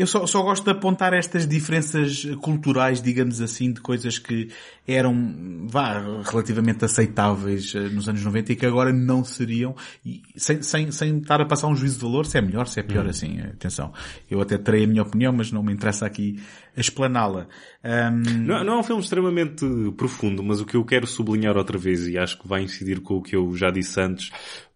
[0.00, 4.48] eu só, só gosto de apontar estas diferenças culturais, digamos assim, de coisas que
[4.86, 9.74] eram, vá, relativamente aceitáveis eh, nos anos 90 e que agora não seriam,
[10.06, 12.80] e sem, sem, sem estar a passar um juízo de valor, se é melhor, se
[12.80, 13.92] é pior assim, atenção.
[14.30, 16.40] Eu até terei a minha opinião, mas não me interessa aqui
[16.76, 17.46] explaná-la.
[17.82, 19.64] Ahm, Não, não é um filme extremamente
[19.96, 23.14] profundo, mas o que eu quero sublinhar outra vez, e acho que vai incidir com
[23.16, 24.30] o que eu já disse antes,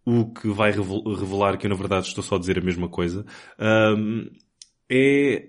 [0.04, 2.88] o que vai revel- revelar que eu na verdade estou só a dizer a mesma
[2.88, 3.24] coisa,
[3.58, 4.26] ahm,
[4.94, 5.46] é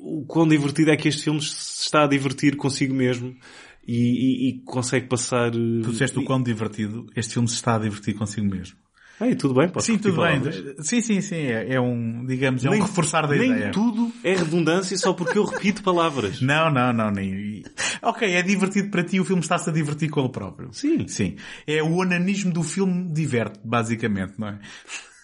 [0.00, 3.34] o quão divertido é que este filme se está a divertir consigo mesmo
[3.86, 5.50] e, e- e consegue passar...
[5.54, 8.76] uh, tu disseste o quão divertido, este filme se está a divertir consigo mesmo.
[9.20, 10.40] Ei, tudo bem, posso Sim, tudo bem.
[10.80, 11.34] Sim, sim, sim.
[11.46, 13.72] É, é um, digamos, é um Nem- reforçar da nem ideia.
[13.72, 16.38] tudo é redundância só porque eu repito palavras.
[16.40, 17.64] Não, não, não, nem.
[18.00, 20.72] Ok, é divertido para ti, o filme está-se a divertir com ele próprio.
[20.72, 21.08] Sim.
[21.08, 21.34] Sim.
[21.66, 24.58] É o onanismo do filme diverte, basicamente, não é?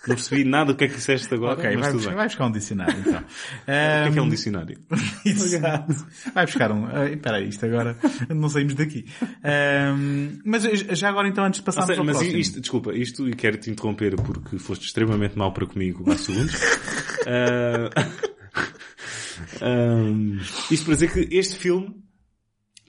[0.07, 2.53] Não percebi nada do que é que disseste agora, ok, vai, buscar, vai buscar um
[2.53, 3.19] dicionário então.
[3.21, 3.25] O
[3.65, 4.79] que é que é um dicionário?
[5.25, 6.07] Exato.
[6.35, 6.87] Vai buscar um.
[6.87, 7.97] ah, Espera aí, isto agora
[8.29, 9.07] não saímos daqui.
[9.43, 12.39] Ahm, mas já agora então, antes de passarmos seja, ao mas próximo.
[12.39, 16.55] isto, desculpa, isto, e quero-te interromper porque foste extremamente mal para comigo há segundos.
[17.27, 17.89] Ah,
[19.63, 20.39] ahm,
[20.71, 21.95] isto para dizer que este filme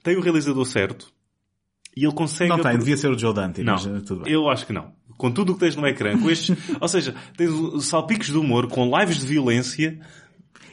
[0.02, 1.10] tem o realizador certo
[1.96, 2.50] e ele consegue...
[2.50, 4.32] Não tem, devia ser o Joe Dante, Não, mas tudo bem.
[4.32, 4.92] eu acho que não.
[5.16, 8.36] Com tudo o que tens no ecrã, com estes, ou seja, tens os salpicos de
[8.36, 9.98] humor, com lives de violência,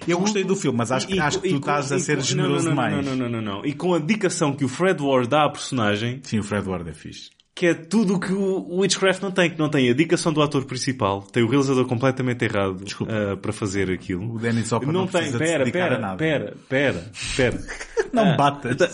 [0.06, 2.00] Eu gostei do filme, mas acho, que- E- acho que e tu estás a e
[2.02, 3.06] ser com- generoso não, não, demais.
[3.06, 3.66] Não, não, não, não, não.
[3.66, 6.90] E com a dedicação que o Fred Ward dá à personagem, Sim, o Fred Ward
[6.90, 7.30] é fixe.
[7.56, 10.42] que é tudo o que o Witchcraft não tem, que não tem a dedicação do
[10.42, 14.36] ator principal, tem o realizador completamente errado ah, para fazer aquilo.
[14.36, 16.18] O Dennis Hopper não, não tem, precisa de se pera, a pera, nada.
[16.18, 17.62] pera, pera, pera.
[18.12, 18.76] Não Ah, batas.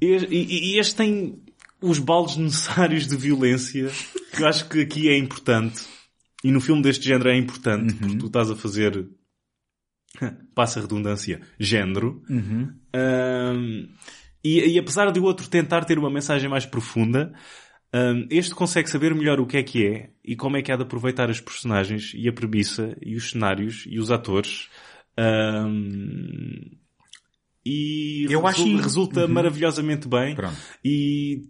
[0.00, 1.38] E, e- e este tem
[1.80, 3.90] os baldes necessários de violência,
[4.34, 5.84] que eu acho que aqui é importante.
[6.44, 9.08] E no filme deste género é importante, porque tu estás a fazer,
[10.54, 12.22] passa a redundância, género.
[12.94, 13.88] Ahm,
[14.44, 17.32] e, e apesar de o outro tentar ter uma mensagem mais profunda,
[17.92, 20.76] ahm, este consegue saber melhor o que é que é e como é que há
[20.76, 24.68] de aproveitar as personagens e a premissa e os cenários e os atores.
[25.16, 26.76] Ahm,
[27.66, 29.32] e Eu acho resu- in- resulta Uhum.
[29.32, 30.34] maravilhosamente bem.
[30.34, 30.56] Pronto.
[30.84, 31.42] E,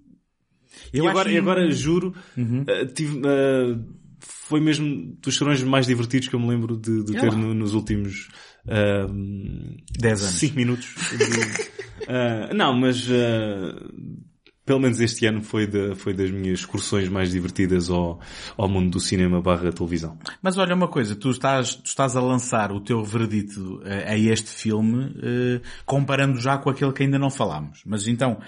[0.93, 2.62] Eu e agora, agora juro, Uhum.
[2.62, 3.85] uh, tive, uh,
[4.21, 7.37] foi mesmo dos chorões mais divertidos que eu me lembro de, de ter lá.
[7.37, 8.29] no- nos últimos
[8.66, 10.35] um, 10 anos.
[10.35, 10.95] 5 minutos.
[11.16, 11.62] De-
[12.11, 14.19] uh, não, mas uh,
[14.64, 18.21] pelo menos este ano foi, da- foi das minhas excursões mais divertidas ao,
[18.57, 20.19] ao mundo do cinema barra televisão.
[20.43, 24.19] Mas olha uma coisa, tu estás, tu estás a lançar o teu veredito eh, a
[24.19, 27.83] este filme, eh, comparando já com aquele que ainda não falámos.
[27.87, 28.39] Mas então,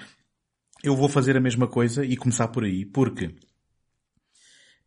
[0.82, 3.34] eu vou fazer a mesma coisa e começar por aí, porque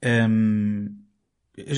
[0.03, 1.03] hum,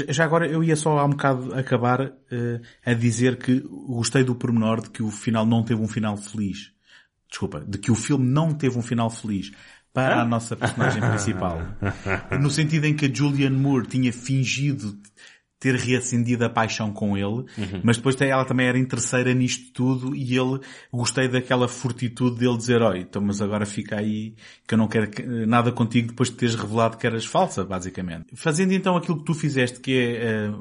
[0.10, 4.36] já agora eu ia só há um bocado acabar eh, a dizer que gostei do
[4.36, 6.72] pormenor de que o final não teve um final feliz.
[7.30, 9.52] Desculpa, de que o filme não teve um final feliz
[9.94, 11.60] para a nossa personagem principal.
[12.40, 14.98] No sentido em que a Julianne Moore tinha fingido
[15.66, 17.44] ter reacendido a paixão com ele,
[17.84, 20.60] mas depois ela também era interesseira nisto tudo e ele,
[20.94, 24.36] gostei daquela fortitude dele dizer, olha, então mas agora fica aí
[24.68, 28.28] que eu não quero que- nada contigo depois de teres revelado que eras falsa, basicamente.
[28.36, 30.52] Fazendo então aquilo que tu fizeste, que é eh,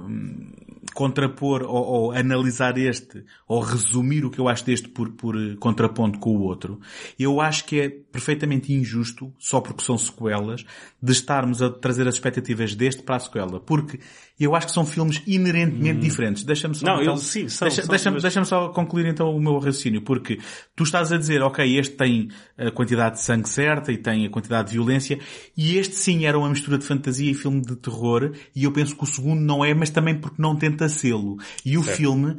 [0.95, 5.55] contrapor ou, ou analisar este, ou resumir o que eu acho deste por, por eh,
[5.59, 6.81] contraponto com o outro,
[7.19, 10.65] eu acho que é perfeitamente injusto, só porque são sequelas,
[11.03, 13.61] de estarmos a trazer as expectativas deste para a sequela.
[13.61, 13.99] Porque
[14.39, 16.43] eu acho que são filmes inerentemente diferentes.
[16.45, 19.41] Deixa-me só, Não, então, eu- sim, são- deixa, são, mas- deixa-me só concluir então o
[19.41, 20.39] meu raciocínio, porque
[20.75, 22.29] tu estás a dizer, ok, este tem
[22.59, 25.19] a quantidade de sangue certa e tem a quantidade de violência,
[25.57, 28.97] e este sim era uma mistura de fantasia e filme de terror, e eu penso
[28.97, 31.37] que o segundo não é, mas também porque não tenta sê-lo.
[31.65, 32.37] E o filme,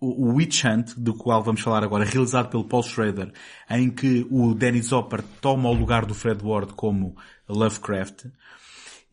[0.00, 3.32] o o Witch Hunt, do qual vamos falar agora, realizado pelo Paul Schrader,
[3.70, 7.16] em que o Dennis Hopper toma o lugar do Fred Ward como
[7.48, 8.26] Lovecraft,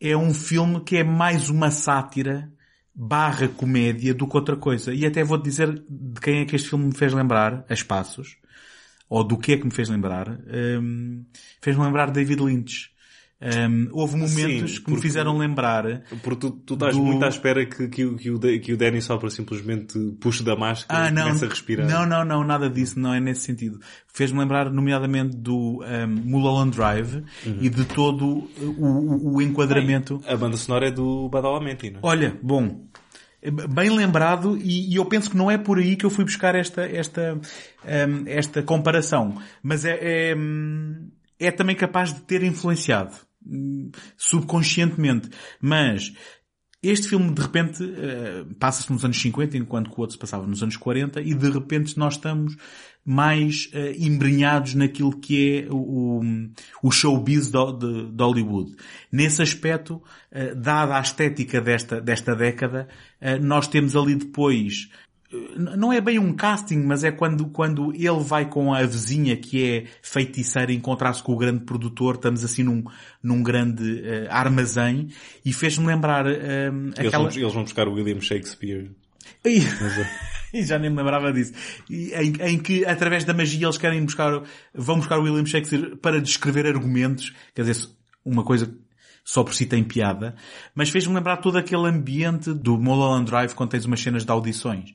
[0.02, 2.52] é um filme que é mais uma sátira
[2.92, 4.92] barra comédia do que outra coisa.
[4.92, 8.36] E até vou-te dizer de quem é que este filme me fez lembrar, a espaços,
[9.08, 10.28] ou do que é que me fez lembrar.
[10.28, 11.24] Um,
[11.60, 12.90] fez-me lembrar David Lynch.
[13.44, 17.28] Um, houve momentos Sim, que me fizeram lembrar Porque tu, tu estás Do- muito à
[17.28, 21.06] espera que, que, o- que, o, que o Danny só para simplesmente puxe da máscara
[21.06, 21.24] Ah, e não.
[21.24, 21.88] comece a respirar.
[21.88, 23.80] Não, não, não, nada disso, não é nesse sentido.
[24.06, 27.24] Fez-me lembrar, nomeadamente, do um, Mulholland Drive
[27.60, 30.22] e de todo o, o- enquadramento.
[30.28, 32.02] A banda sonora é do Badalamenti, não é?
[32.04, 32.86] Olha, bom,
[33.70, 36.54] bem lembrado e, e eu penso que não é por aí que eu fui buscar
[36.54, 37.34] esta, esta,
[37.84, 39.36] um, esta comparação.
[39.62, 40.36] Mas é, é,
[41.40, 43.16] é também capaz de ter influenciado,
[44.16, 45.28] subconscientemente.
[45.60, 46.12] Mas
[46.82, 50.46] este filme, de repente, eh, passa-se nos anos 50, enquanto que o outro se passava
[50.48, 52.56] nos anos 40, e de repente nós estamos
[53.04, 56.20] mais eh, embrenhados naquilo que é o,
[56.82, 58.74] o- showbiz do- de, de Hollywood.
[59.12, 62.88] Nesse aspecto, eh, dada a estética desta, desta década,
[63.20, 64.88] eh, nós temos ali depois
[65.56, 69.64] não é bem um casting, mas é quando, quando ele vai com a vizinha que
[69.64, 72.84] é feiticeira encontrar-se com o grande produtor, estamos assim num,
[73.22, 75.08] num grande eh, armazém,
[75.44, 77.28] e fez-me lembrar eh, Eles, aquela...
[77.28, 78.90] vão, eles vão buscar o William Shakespeare.
[79.44, 80.10] Mas, é-
[80.54, 81.52] e já nem me lembrava disso.
[81.88, 84.42] E Em, em que, através da magia, eles querem buscar,
[84.74, 87.88] vão buscar o William Shakespeare para descrever argumentos, quer dizer,
[88.24, 88.72] uma coisa
[89.24, 90.34] só por si tem piada,
[90.74, 94.94] mas fez-me lembrar todo aquele ambiente do Mulholland Drive quando tens umas cenas de audições.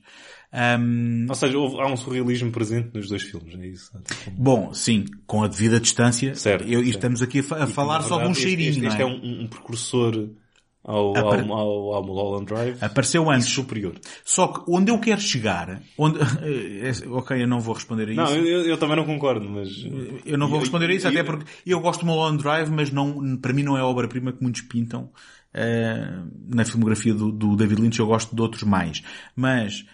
[0.52, 3.90] Ahm, Ou seja, houve- há um surrealismo presente nos dois filmes, é isso?
[4.32, 6.34] Bom, sim, com a devida distância.
[6.34, 6.96] Certo, Eu, e certo.
[6.96, 9.08] estamos aqui a, a falar na só de um verdade, este- cheirinho, Este, este não
[9.08, 9.14] é é?
[9.14, 10.28] um, um precursor
[10.84, 12.78] ao, Apare- ao, ao, ao Mulholland Drive.
[12.82, 13.48] Apareceu antes.
[13.48, 13.94] superior.
[14.24, 18.20] Só que onde eu quero chegar, onde, é- ok, eu não vou responder a isso.
[18.20, 19.68] Não, eu, eu também não concordo, mas...
[20.24, 22.90] Eu não vou responder a isso, e- até porque eu gosto do Mulholland Drive, mas
[22.90, 25.10] não, para mim não é a obra-prima que muitos pintam
[25.54, 27.98] eh, na filmografia do, do David Lynch.
[27.98, 29.02] Eu gosto de outros mais.
[29.34, 29.84] Mas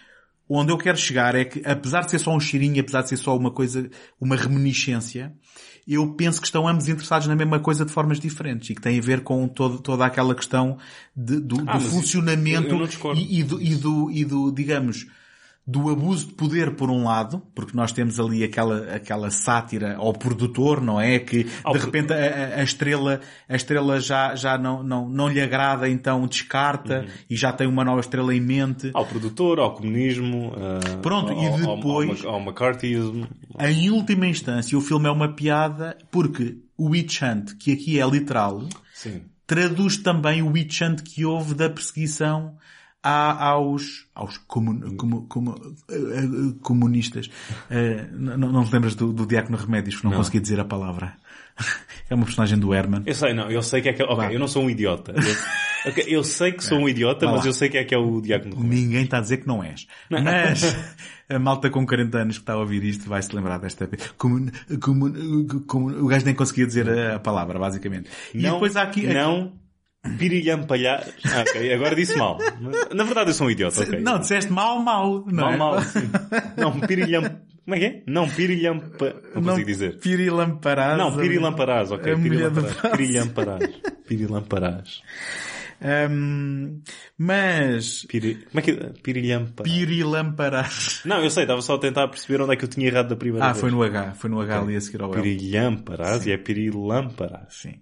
[0.47, 3.17] onde eu quero chegar é que, apesar de ser só um cheirinho, apesar de ser
[3.17, 3.89] só uma coisa,
[4.21, 5.33] uma reminiscência,
[5.87, 8.97] eu penso que estão ambos interessados na mesma coisa de formas diferentes e que tem
[8.97, 10.77] a ver com todo, toda aquela questão
[11.15, 14.51] de- do, do Ah, isso- funcionamento eu- eu e, e do, e do, e do,
[14.51, 15.05] digamos,
[15.67, 20.13] do abuso de poder por um lado, porque nós temos ali aquela, aquela sátira ao
[20.13, 21.17] produtor, não é?
[21.17, 25.41] Que Ao de repente a, a- estrela, a estrela já, já não, não, não lhe
[25.41, 27.07] agrada, então descarta Uhum.
[27.31, 28.91] e já tem uma nova estrela em mente.
[28.93, 33.27] Ao produtor, ao comunismo, ah, Pronto, e ao, ao- depois- Ao, ao McCarthyismo.
[33.59, 38.07] Em última instância, o filme é uma piada porque o witch hunt, que aqui é
[38.07, 38.61] literal,
[38.93, 39.23] Sim.
[39.47, 42.55] traduz também o witch hunt que houve da perseguição
[43.05, 47.29] a- aos, aos comun- comu- comu- eh, eh, comunistas.
[47.69, 50.17] Eh, não, não te lembras do, do Diácono Remédios, não, Não.
[50.17, 51.13] consegui dizer a palavra.
[52.07, 53.01] É uma personagem do Herman.
[53.03, 54.05] Eu sei, não, eu sei que é que é...
[54.05, 54.31] Ok, Vá.
[54.31, 55.11] eu não sou um idiota.
[55.13, 57.47] Eu, ok, eu sei que sou um idiota, Vá mas lá.
[57.49, 58.75] eu sei que é que é o Diácono Romero.
[58.75, 59.87] Ninguém está a dizer que não és.
[60.07, 60.75] Mas
[61.27, 63.89] a malta com 40 anos que está a ouvir isto vai se lembrar desta...
[64.19, 64.49] Comun,
[64.79, 68.07] comun, comun- o gajo nem conseguia dizer a, a palavra, basicamente.
[68.35, 69.07] E Não, depois há aqui...
[69.07, 69.51] aqui-
[70.05, 71.03] não pirilhampalhar...
[71.25, 72.37] Ah, ok, agora disse mal.
[72.93, 73.99] Na verdade eu sou um idiota, ok.
[74.01, 75.25] Não, disseste mal, mal.
[75.25, 75.57] Não mal, é?
[75.57, 76.09] mal, sim.
[76.57, 77.23] Não, pirilham...
[77.65, 78.03] Como é que é?
[78.05, 79.15] Não, pirilhampa...
[79.33, 79.97] Não consigo dizer.
[79.99, 80.97] Pirilamparás.
[80.99, 82.13] Não, pirilamparás, ok.
[82.13, 82.75] A Pirilamparás.
[82.95, 83.69] Pirilamparás.
[84.07, 85.01] Pirilamparás.
[86.09, 86.81] Hum,
[87.17, 88.05] mas...
[88.05, 88.35] Piri...
[88.35, 88.93] Como é que é?
[89.01, 89.73] Pirilhamparás.
[89.75, 91.01] Pirilamparás.
[91.05, 93.15] Não, eu sei, estava só a tentar perceber onde é que eu tinha errado da
[93.15, 93.61] primeira Ah, vez.
[93.61, 94.13] foi no H.
[94.13, 95.21] Foi no H ali a seguir ao L.
[95.21, 97.47] Pirilhamparás e é pirilamparás.
[97.49, 97.73] Sim.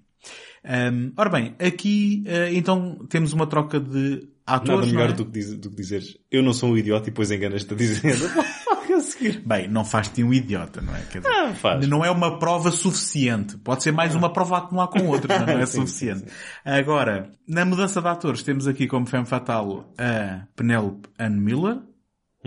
[0.66, 5.14] Hum, ora bem, aqui eh, então temos uma troca de Nada atores, não melhor é?
[5.14, 7.74] do, que diz- do que dizeres eu não sou um idiota e depois enganas-te
[8.94, 9.42] a seguir.
[9.46, 11.02] Bem, não faz-te um idiota, não é?
[11.12, 11.88] Quer dizer, Ah, faz.
[11.88, 13.58] Não é uma prova suficiente.
[13.58, 16.26] Pode ser mais uma prova a acumular com outra, mas não é Sim, suficiente.
[16.64, 21.80] Agora, na mudança de atores, temos aqui como femme fatal a Penelope Ann Miller.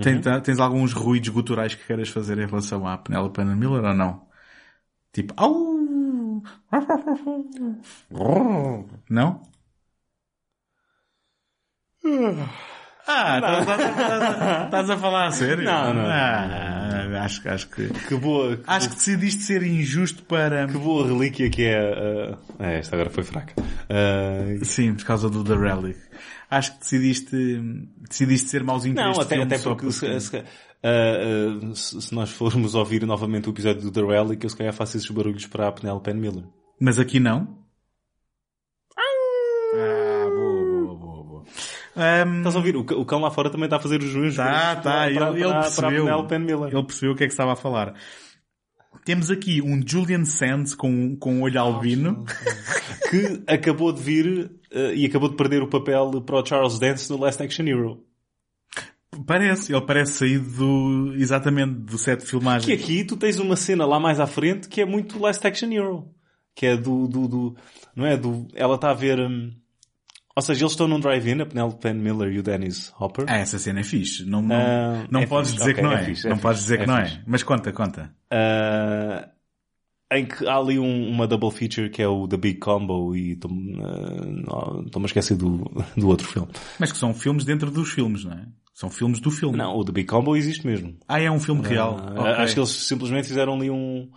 [0.01, 3.83] Tem- tá- tens alguns ruídos guturais que queiras fazer em relação à Penelope Ann Miller
[3.85, 4.27] ou não?
[5.13, 5.76] Tipo, au!
[9.11, 9.43] Não?
[13.09, 15.65] Ah, estás- a falar a sério?
[15.65, 16.07] Não, não.
[16.07, 17.89] Ah, acho, acho que...
[17.89, 20.67] Que boa, que, Acho que decidiste ser injusto para...
[20.67, 21.79] que boa relíquia que é.
[21.79, 23.55] ah, ah, esta agora foi fraca.
[23.89, 25.99] Ah, Sim, por causa do The Relic.
[26.51, 27.37] Acho que decidiste,
[28.09, 30.45] decidiste ser mauzinho para não, até, até só porque se, se-
[30.87, 34.57] ah, ah, se- se nós formos ouvir novamente o episódio do The Relic, eu se
[34.57, 36.45] calhar faço esses barulhos para a Penelope Miller.
[36.81, 37.59] Mas aqui não?
[39.75, 41.45] Ah, boa, boa, boa, boa.
[41.97, 42.77] Ahm, Estás a ouvir?
[42.77, 45.53] O, cão lá fora também está a fazer os joelhos tá, para, tá, ele, ele
[45.53, 46.05] percebeu.
[46.05, 46.73] Penelope Ann Miller.
[46.75, 47.95] Ele percebeu o que é que estava a falar.
[49.05, 52.25] Temos aqui um Julian Sands com, com um olho albino.
[53.11, 57.11] que acabou de vir uh, e acabou de perder o papel para o Charles Dance
[57.11, 58.05] no Last Action Hero.
[59.25, 62.67] Parece, ele parece sair do, exatamente do set de filmagem.
[62.77, 65.71] Que aqui tu tens uma cena lá mais à frente que é muito Last Action
[65.71, 66.09] Hero.
[66.55, 67.57] Que é do, do, do
[67.95, 68.17] não é?
[68.17, 69.53] Do, ela está a ver, um,
[70.35, 73.27] ou seja, eles estão num drive-in, a Penelope Penn Miller e o Dennis Hopper.
[73.29, 74.25] Ah, essa cena é fixe.
[74.25, 75.61] Não, não, Ah, não é podes fixe.
[75.65, 76.05] dizer Ok, que não é é.
[76.05, 77.17] fixe, é não fixe, podes dizer é que não fixe.
[77.17, 77.23] é.
[77.27, 78.15] Mas conta, conta.
[78.31, 79.29] Ah,
[80.13, 83.33] em que há ali um- uma double feature que é o The Big Combo e
[83.33, 85.59] estou- ah, estou-me a esquecer do,
[85.97, 86.49] do outro filme.
[86.79, 88.47] Mas que são filmes dentro dos filmes, não é?
[88.79, 89.57] São filmes do filme.
[89.57, 90.99] Não, o The Big Combo existe mesmo.
[91.09, 91.97] Ah, é um filme real.
[91.99, 92.31] Ah, Ok.
[92.45, 94.11] Acho que eles simplesmente fizeram ali um...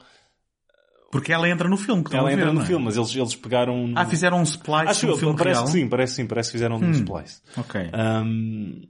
[1.13, 2.65] Porque ela entra no filme, que Ela a ver, entra no é?
[2.65, 3.93] filme, mas eles, eles pegaram...
[3.95, 5.65] Ah, fizeram um splice Acho no eu, filme parece real?
[5.65, 7.41] que sim, parece sim, parece que fizeram um splice.
[7.55, 7.81] Ok.
[8.25, 8.81] Um,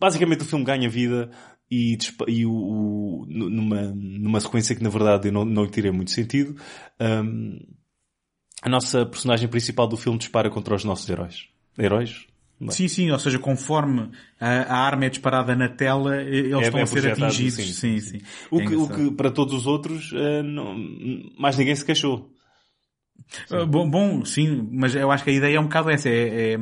[0.00, 1.30] basicamente o filme ganha vida
[1.70, 5.70] e, e o, o- nu- numa, numa sequência que na verdade eu não, não lhe
[5.70, 6.56] tirei muito sentido,
[6.98, 7.58] um,
[8.62, 11.46] a nossa personagem principal do filme dispara contra os nossos heróis.
[11.78, 12.26] Heróis?
[12.64, 12.72] Não.
[12.72, 14.10] Sim, sim, ou seja, conforme
[14.40, 17.54] a, a arma é disparada na tela, eles É- estão é a ser atingidos.
[17.54, 18.20] sim, Sim, sim.
[18.50, 20.74] O, É que, o que para todos os outros, uh, não-
[21.38, 22.33] mais ninguém se queixou.
[23.50, 26.52] Ah, Bom, bom, sim, mas eu acho que a ideia é um bocado essa, é,
[26.54, 26.58] é,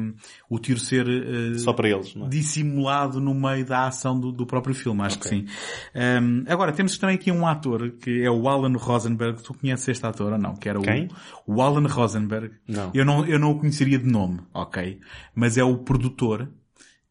[0.48, 2.28] o tiro ser eh, Só para eles, é?
[2.28, 5.30] dissimulado no meio da ação do, do próprio filme, acho Ok.
[5.30, 5.46] que sim.
[5.94, 10.06] Ahm, agora, temos também aqui um ator, que é o Alan Rosenberg, tu conheces este
[10.06, 10.54] ator ou não?
[10.54, 11.08] Que era Quem?
[11.46, 12.54] O, o Alan Rosenberg.
[12.66, 12.90] Não.
[12.94, 14.98] Eu não, eu não o conheceria de nome, ok?
[15.34, 16.48] Mas é o produtor,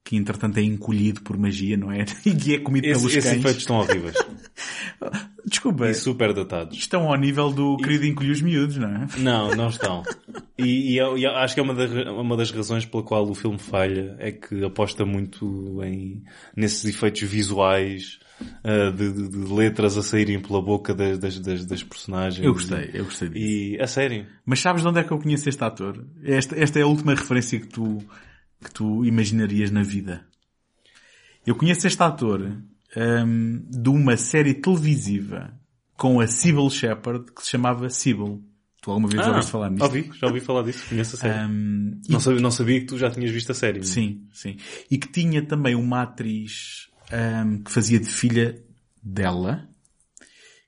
[0.03, 2.05] que entretanto é encolhido por magia, não é?
[2.25, 3.39] E que é comido Esse- pelos esses cães.
[3.39, 4.15] efeitos estão horríveis.
[5.51, 6.77] Desculpa, e super datados.
[6.77, 9.07] estão ao nível do querido encolher os miúdos, não é?
[9.17, 10.01] Não, não estão.
[10.57, 13.29] E, e eu- e eu acho que é uma das, uma das razões pela qual
[13.29, 16.23] o filme falha é que aposta muito em,
[16.55, 18.17] nesses efeitos visuais,
[18.63, 22.45] ah, de, de- de letras a saírem pela boca das, das, das, das personagens.
[22.45, 23.45] Eu gostei, eu gostei disso.
[23.45, 24.25] E, a sério.
[24.45, 26.03] Mas sabes de onde é que eu conheço este ator?
[26.23, 27.97] Esta, esta é a última referência que tu,
[28.63, 30.25] que tu imaginarias na vida.
[31.45, 32.57] Eu conheço este ator
[32.97, 35.53] hum, de uma série televisiva
[35.97, 38.43] com a Sybil Shepherd que se chamava Sybil.
[38.81, 39.83] Tu alguma vez já ouviste falar nisso?
[39.83, 41.45] Ah, ouvi, já ouvi falar disso, conheço a série.
[41.45, 43.83] Hum, e- não, sabia, não sabia que tu já tinhas visto a série.
[43.85, 44.57] sim, sim.
[44.89, 46.89] E que tinha também uma atriz
[47.45, 48.59] hum, que fazia de filha
[49.03, 49.69] dela,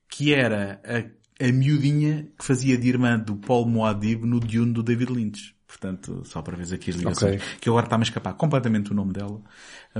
[0.09, 4.83] que era a, a miudinha que fazia de irmã do Paul Moadib no Dune do
[4.83, 5.55] David Lynch.
[5.65, 7.41] Portanto, só para ver aqui as ligações.
[7.41, 7.57] Ok.
[7.59, 9.41] Que agora está-me a escapar completamente o nome dela,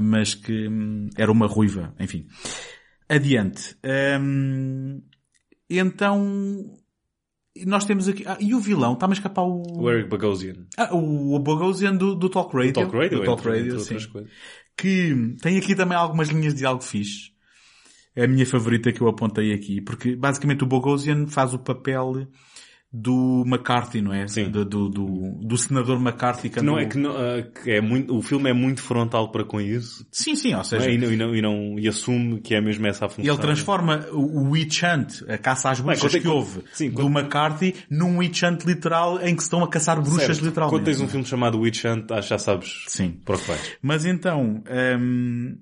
[0.02, 2.28] mas que hum, era uma ruiva, enfim.
[3.08, 3.76] Adiante.
[4.20, 5.02] Hum,
[5.70, 6.74] então,
[7.66, 8.24] nós temos aqui...
[8.26, 8.94] Ah, e o vilão?
[8.94, 9.64] Está-me a escapar o...
[9.82, 10.66] O Eric Bogosian.
[10.78, 12.74] Ah, o, o Bogosian do, do Talk Radio.
[12.74, 13.98] Talk Radio, do Talk Radio, sim.
[14.76, 17.32] Que tem aqui também algumas linhas de diálogo fixe.
[18.16, 19.82] É a minha favorita que eu apontei aqui.
[19.82, 22.28] Porque basicamente o Bogosian faz o papel
[22.96, 24.28] do McCarthy, não é?
[24.28, 24.52] Sim.
[24.52, 26.48] Do, do, do, do senador McCarthy.
[26.48, 29.44] Que não é, que não, ah, que é muito, o filme é muito frontal para
[29.44, 30.06] com isso.
[30.12, 30.94] Sim, sim, ou seja, é?
[30.94, 33.34] E, não, e, não, e, não- e assume que é mesmo essa a função.
[33.34, 36.98] ele transforma o, witch hunt, a caça às bruxas quando é que houve, sim, do
[37.02, 40.46] quando- McCarthy, num witch hunt literal em que se estão a caçar bruxas Certo.
[40.46, 40.78] literalmente.
[40.80, 43.20] Quando tens um filme chamado Witch Hunt, acho que já sabes Sim.
[43.26, 43.78] para o que vais.
[43.82, 44.64] Mas então,
[45.00, 45.58] hum,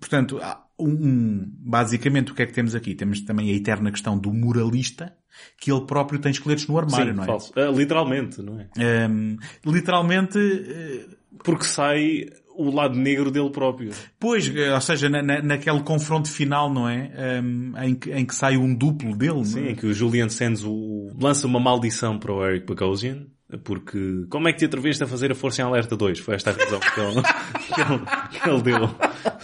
[0.00, 0.40] portanto,
[0.80, 2.94] um- basicamente o que é que temos aqui?
[2.94, 5.12] Temos também a eterna questão do moralista,
[5.60, 7.26] que ele próprio tem esqueletos no armário, Sim, não é?
[7.26, 7.52] falso.
[7.56, 8.68] Ah, literalmente, não é?
[9.08, 11.06] Hum, literalmente, eh,
[11.44, 12.26] Porque sai
[12.56, 13.92] o lado negro dele próprio.
[14.18, 17.40] pois, eh, ou seja, na, na- naquele confronto final, não é?
[17.42, 19.70] Hum, em, que, em que sai um duplo dele, Sim, não é?
[19.70, 21.08] em que o Julian Sands o...
[21.20, 23.26] lança uma maldição para o Eric Bogosian.
[23.64, 26.18] Porque, como é que te atreveste a fazer a Força em Alerta 2?
[26.18, 27.22] Foi esta a razão que ele,
[27.74, 28.90] que ele, que ele deu.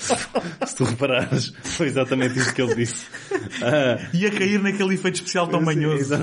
[0.05, 3.07] Se, se tu reparares, foi exatamente isso que ele disse.
[3.63, 6.15] Ah, E a cair naquele efeito especial tão sim, manhoso.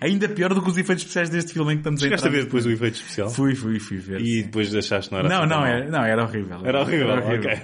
[0.00, 2.30] Ainda pior do que os efeitos especiais deste filme em que estamos a Chegaste a
[2.30, 3.30] ver depois o efeito especial?
[3.30, 4.20] Fui, fui, fui ver.
[4.20, 6.58] E depois achaste que não era Não, assim não, era, não, era horrível.
[6.64, 7.50] Era horrível, horrível.
[7.50, 7.62] ok.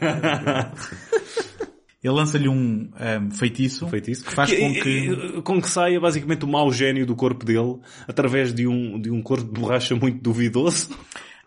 [2.02, 4.24] Ele lança-lhe um, um, feitiço, feitiço.
[4.24, 5.42] que faz com que...
[5.42, 9.20] com que saia basicamente o mau gênio do corpo dele através de um, de um
[9.20, 10.90] corpo de borracha muito duvidoso.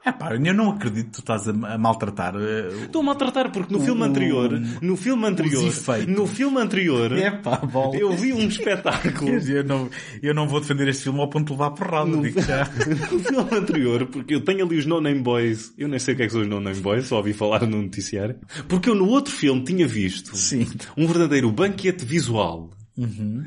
[0.09, 2.35] É pá, eu não acredito que tu estás a, maltratar.
[2.35, 4.51] eh, Estou a maltratar porque no O- filme anterior,
[4.81, 5.73] no filme anterior,
[6.07, 7.95] no filme anterior, É pá, bola.
[7.95, 9.89] eu vi um espetáculo Eu não,
[10.21, 12.65] eu não vou defender este filme ao ponto de levar porrada, No- digo já.
[13.11, 16.17] no filme anterior, porque eu tenho ali os No Name Boys, eu nem sei o
[16.17, 18.95] que é que são os No Name Boys, só ouvi falar no noticiário, porque eu
[18.95, 20.67] no outro filme tinha visto Sim.
[20.97, 22.71] um verdadeiro banquete visual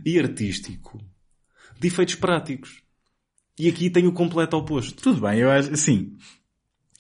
[0.04, 0.98] e artístico
[1.80, 2.80] de efeitos práticos.
[3.58, 5.02] E aqui tem o completo oposto.
[5.02, 6.12] Tudo bem, eu acho, sim.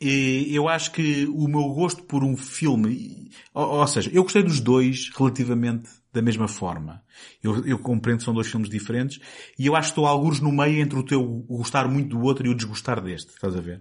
[0.08, 4.60] Eu acho que o meu gosto por um filme, ou, ou seja, eu gostei dos
[4.60, 7.02] dois relativamente da mesma forma.
[7.42, 9.20] Eu, eu compreendo que são dois filmes diferentes
[9.58, 12.46] e eu acho que estou alguns no meio entre o teu gostar muito do outro
[12.46, 13.80] e o desgostar deste, estás a ver?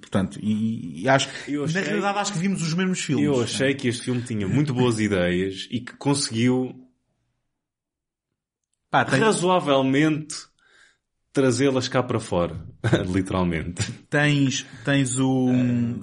[0.00, 3.24] Portanto, e, e acho que, achei, na realidade acho que vimos os mesmos filmes.
[3.24, 6.86] Eu achei que este filme tinha muito boas ideias e que conseguiu
[8.90, 9.18] Pá, tem...
[9.18, 10.36] razoavelmente
[11.36, 12.56] trazê-las cá para fora,
[13.12, 13.92] literalmente.
[14.08, 15.50] Tens, tens o,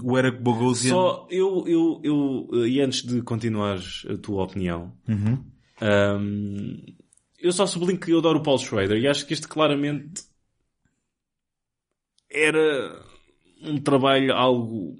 [0.03, 0.91] o Eric Bogosian.
[0.91, 5.43] Só, eu, eu, eu, e antes de continuares a tua opinião, uhum.
[5.81, 6.77] um,
[7.39, 10.21] eu só sublinho que eu adoro o Paul Schrader e acho que este claramente
[12.31, 13.03] era
[13.63, 14.95] um trabalho algo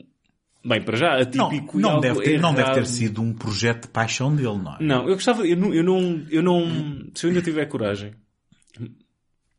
[0.65, 3.87] Bem, para já, atípico não, não deve ter, Não deve ter sido um projeto de
[3.89, 4.77] paixão dele, não é?
[4.79, 8.13] Não, eu gostava, eu não, eu não, eu não se eu ainda tiver coragem,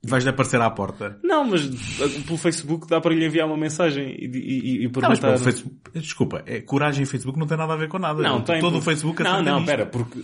[0.06, 1.18] Vais-lhe aparecer à porta.
[1.22, 1.66] Não, mas
[2.26, 5.32] pelo Facebook dá para lhe enviar uma mensagem e, e, e perguntar...
[5.32, 5.76] Não, Facebook...
[5.94, 8.22] Desculpa, é, coragem em Facebook não tem nada a ver com nada.
[8.22, 8.60] Não, tem.
[8.60, 10.22] Todo o Facebook Não, não, espera, porque...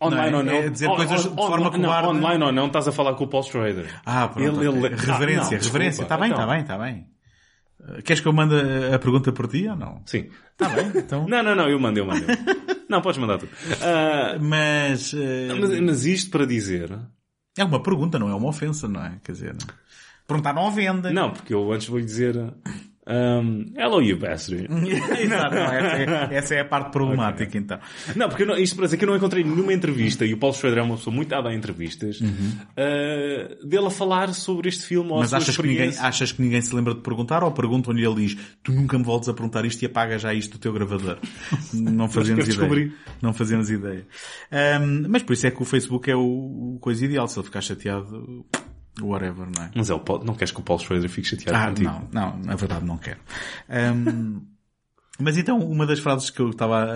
[0.00, 0.52] Online não é, ou não.
[0.52, 2.06] É dizer on, coisas on, de forma on, covarde.
[2.06, 3.88] Não, online ou não, estás a falar com o Paul Schrader.
[4.04, 4.60] Ah, pronto.
[4.60, 4.88] Ele, ele...
[4.94, 6.02] Reverência, não, reverência.
[6.02, 6.52] Está bem, está então.
[6.52, 7.06] bem, está bem.
[7.80, 8.54] Uh, queres que eu mande
[8.92, 10.02] a pergunta por ti ou não?
[10.06, 10.28] Sim.
[10.52, 11.26] Está bem, então.
[11.28, 12.26] não, não, não, eu mando, eu mando.
[12.88, 13.46] não, podes mandar tu.
[13.46, 15.16] Uh, mas, uh...
[15.60, 16.90] mas, mas isto para dizer
[17.56, 19.18] é uma pergunta, não é uma ofensa, não é?
[19.22, 19.56] Quer dizer,
[20.26, 21.12] perguntar não venda.
[21.12, 22.36] Não, porque eu antes vou lhe dizer,
[23.06, 24.66] um, hello you bastard.
[25.20, 27.60] Exato, não, essa, é, essa, é, a parte problemática okay.
[27.60, 27.78] então.
[28.16, 30.56] Não, porque não, isto para dizer que eu não encontrei nenhuma entrevista, e o Paulo
[30.56, 32.28] Schroeder é uma pessoa muito dada a entrevistas, uhum.
[32.30, 36.62] uh, dele a falar sobre este filme ou Mas achas que, ninguém, achas que ninguém
[36.62, 39.64] se lembra de perguntar ou perguntam-lhe e ele diz, tu nunca me voltes a perguntar
[39.64, 41.18] isto e apaga já isto do teu gravador.
[41.72, 42.92] não fazemos ideia.
[43.20, 44.06] Não fazemos ideia.
[44.80, 46.20] Um, mas por isso é que o Facebook é o,
[46.74, 48.46] o coisa ideal, se ele ficar chateado,
[49.00, 49.70] whatever, não é?
[49.74, 52.08] Mas é o Paul, não queres que o Paulo Schroeder fique chateado ah, contigo?
[52.12, 53.20] Não, não, na verdade não quero.
[53.68, 54.42] Um,
[55.18, 56.88] mas então, uma das frases que eu estava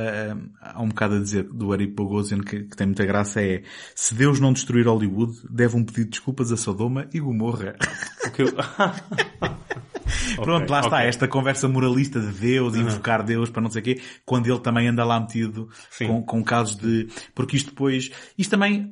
[0.61, 3.63] há um bocado a dizer do Eric Bogosian, que, que, tem muita graça, é
[3.95, 7.77] se Deus não destruir Hollywood, deve um pedido de desculpas a Sodoma e Gomorra.
[8.29, 8.47] Okay.
[10.37, 11.09] Pronto, okay, lá está, okay.
[11.09, 12.83] esta conversa moralista de Deus, uhum.
[12.83, 15.69] invocar Deus para não sei o quê, quando ele também anda lá metido
[16.07, 17.09] com, com casos de...
[17.35, 18.11] Porque isto depois...
[18.37, 18.91] Isto também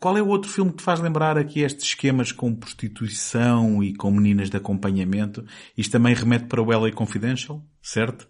[0.00, 3.94] qual é o outro filme que te faz lembrar aqui estes esquemas com prostituição e
[3.94, 5.44] com meninas de acompanhamento?
[5.76, 8.26] Isto também remete para o LA Confidential, certo?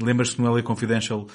[0.00, 1.26] Lembras-te no LA Confidential,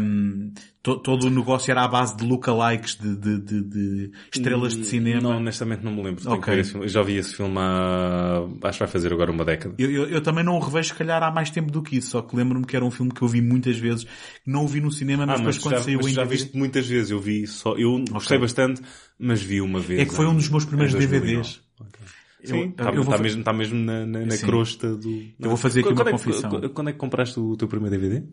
[0.00, 0.52] um,
[0.82, 4.84] to, todo o negócio era à base de lookalikes, de, de, de, de estrelas de
[4.84, 5.20] cinema?
[5.20, 6.30] Não, honestamente não me lembro.
[6.32, 6.62] Okay.
[6.74, 9.74] Eu já vi esse filme há, acho que vai fazer agora uma década.
[9.78, 12.10] Eu, eu, eu, também não o revejo, se calhar, há mais tempo do que isso,
[12.10, 14.06] só que lembro-me que era um filme que eu vi muitas vezes,
[14.46, 16.56] não o vi no cinema, mas ah, depois mas quando já, saiu mas já viste
[16.56, 18.12] muitas vezes, eu vi só, eu okay.
[18.12, 18.82] gostei bastante,
[19.18, 20.00] mas vi uma vez.
[20.00, 21.60] É que foi um dos meus primeiros DVDs.
[21.80, 22.21] Okay.
[22.44, 25.26] Sim, está tá mesmo, tá mesmo na, na, na crosta do...
[25.38, 26.50] Eu vou fazer aqui quando uma é, confissão.
[26.74, 28.24] Quando é que compraste o teu primeiro DVD?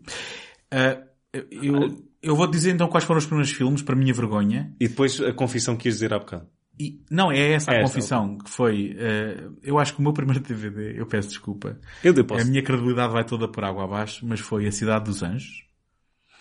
[0.72, 1.10] Uh,
[1.50, 4.74] eu, eu vou dizer então quais foram os primeiros filmes, para minha vergonha.
[4.80, 6.46] E depois a confissão que ias dizer há bocado.
[6.78, 10.02] E, não, é essa a é confissão, essa, que foi, uh, eu acho que o
[10.02, 11.78] meu primeiro DVD, eu peço desculpa.
[12.02, 12.42] Eu depois.
[12.42, 15.66] A minha credibilidade vai toda por água abaixo, mas foi A Cidade dos Anjos.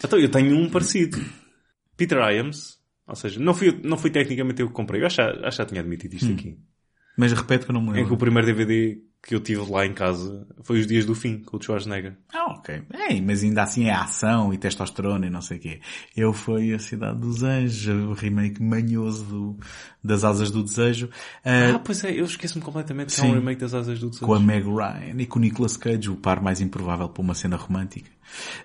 [0.03, 1.19] Então, eu tenho um parecido.
[1.97, 2.79] Peter Iams.
[3.05, 5.01] Ou seja, não fui, não fui tecnicamente eu que comprei.
[5.01, 6.35] Eu acho, acho que já tinha admitido isto hum.
[6.35, 6.57] aqui.
[7.19, 8.01] Mas repete que eu não me lembro.
[8.03, 11.13] É que o primeiro DVD que eu tive lá em casa foi Os Dias do
[11.13, 12.15] Fim, com o Schwarzenegger.
[12.33, 12.81] Ah, ok.
[12.91, 15.81] É, mas ainda assim é ação e testosterona e não sei o quê.
[16.15, 19.57] Eu fui A Cidade dos Anjos, o remake manhoso do,
[20.03, 21.07] das Asas do Desejo.
[21.45, 24.25] Uh, ah, pois é, eu esqueço-me completamente que é um remake das Asas do Desejo.
[24.25, 27.35] Com a Meg Ryan e com o Nicolas Cage, o par mais improvável para uma
[27.35, 28.09] cena romântica.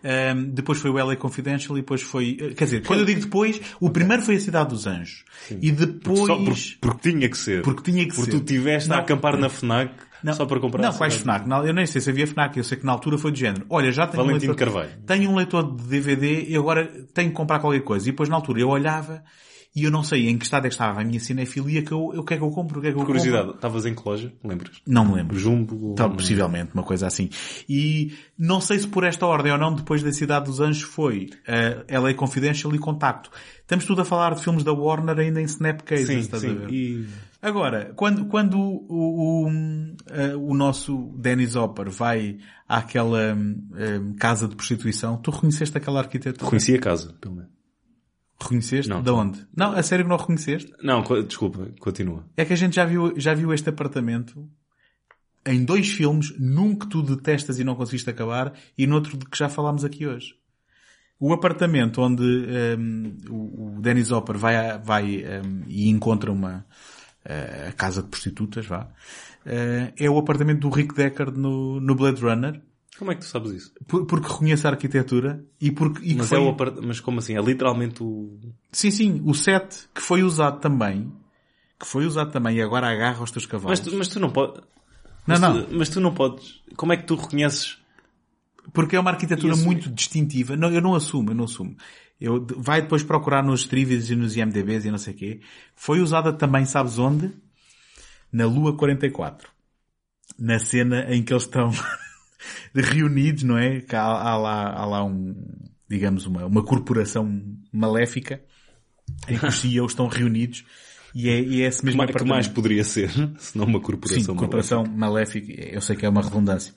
[0.05, 3.23] Um, depois foi o LA Confidential e depois foi, eh, quer dizer, quando eu digo
[3.23, 5.25] depois, o primeiro foi a Cidade dos Anjos.
[5.49, 5.59] Sim.
[5.61, 6.21] E depois...
[6.21, 7.63] Porque, porque, porque, tinha que ser.
[7.63, 8.39] Porque tinha que porque ser.
[8.39, 9.93] Porque tu tiveste não, a acampar na FNAC
[10.25, 10.83] não, só para comprar.
[10.83, 11.49] Não, quais FNAC?
[11.67, 13.67] Eu nem sei se havia FNAC, eu sei que na altura foi de género.
[13.69, 15.03] Olha, já tenho Valentino um leitor, Carvalho.
[15.07, 18.09] tenho um leitor de DVD e agora tenho que comprar qualquer coisa.
[18.09, 19.23] E depois na altura eu olhava
[19.77, 22.13] e eu não sei em que estado é que estava a minha cinefilia que eu,
[22.15, 23.93] eu o que é que eu compro, o que é que eu curiosidade, estavas em
[23.93, 24.33] que loja?
[24.45, 24.81] Lembras?
[24.87, 25.37] Não me lembro.
[25.37, 25.93] Jumbo?
[25.93, 27.29] Então, possivelmente, uma coisa assim.
[27.69, 31.29] E não sei se por esta ordem ou não, depois da Cidade dos Anjos foi
[31.49, 33.31] uh, LA Confidential e Contacto.
[33.63, 36.51] Estamos tudo a falar de filmes da Warner ainda em Snapcase, sim, estás sim.
[36.51, 36.73] a ver?
[36.73, 37.09] E...
[37.45, 44.57] Agora, quando, quando o, o, o, o nosso Dennis Hopper vai àquela um, casa de
[44.57, 46.49] prostituição, tu reconheceste aquela arquitetura?
[46.49, 47.51] Conheci a casa, pelo menos.
[48.41, 48.89] Reconheceste?
[48.89, 49.47] Não, de onde?
[49.55, 50.73] Não, a sério que não reconheceste?
[50.83, 52.25] Não, desculpa, continua.
[52.35, 54.49] É que a gente já viu, já viu este apartamento
[55.47, 59.37] em dois filmes, num que tu detestas e não conseguiste acabar, e noutro de que
[59.37, 60.35] já falámos aqui hoje.
[61.21, 66.65] O apartamento onde um, o, Dennis Hopper vai, vai um, e encontra uma
[67.27, 72.21] uh, casa de prostitutas, vá, uh, é o apartamento do Rick Deckard no, no Blade
[72.21, 72.61] Runner,
[72.99, 73.73] Como é que tu sabes isso?
[73.89, 76.01] Por- porque reconheço a arquitetura e porque...
[76.05, 76.39] E Mas, foi...
[76.39, 76.77] é o apart...
[76.81, 77.37] mas como assim?
[77.37, 78.39] É literalmente o...
[78.71, 81.13] Sim, sim, o set que foi usado também,
[81.79, 83.81] que foi usado também e agora agarra os teus cavalos.
[83.81, 84.63] Mas tu, mas tu não podes...
[85.27, 85.65] Não, mas não.
[85.65, 86.63] Tu, mas tu não podes...
[86.77, 87.79] Como é que tu reconheces...
[88.73, 90.57] Porque é uma arquitetura muito distintiva.
[90.57, 91.77] Não, eu não assumo, eu não assumo.
[92.21, 95.41] Eu, vai depois procurar nos Trivias e nos IMDBs e não sei o quê.
[95.75, 97.31] Foi usada também, sabes onde?
[98.33, 99.49] Na Lua 44.
[100.39, 101.71] Na cena em que eles estão
[102.75, 103.81] reunidos, não é?
[103.81, 105.35] Que há, há lá, há lá um,
[105.89, 107.43] digamos, uma, uma corporação
[107.73, 108.43] maléfica
[109.29, 110.65] em que os CEOs estão reunidos
[111.15, 113.09] e é, e é esse mesmo é que mais poderia ser?
[113.39, 114.23] Se não uma corporação.
[114.23, 115.53] Sim, corporação maléfica.
[115.53, 116.75] Eu sei que é uma redundância.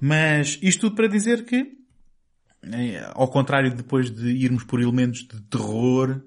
[0.00, 1.66] Mas isto tudo para dizer que,
[3.14, 6.20] ao contrário de depois de irmos por elementos de terror,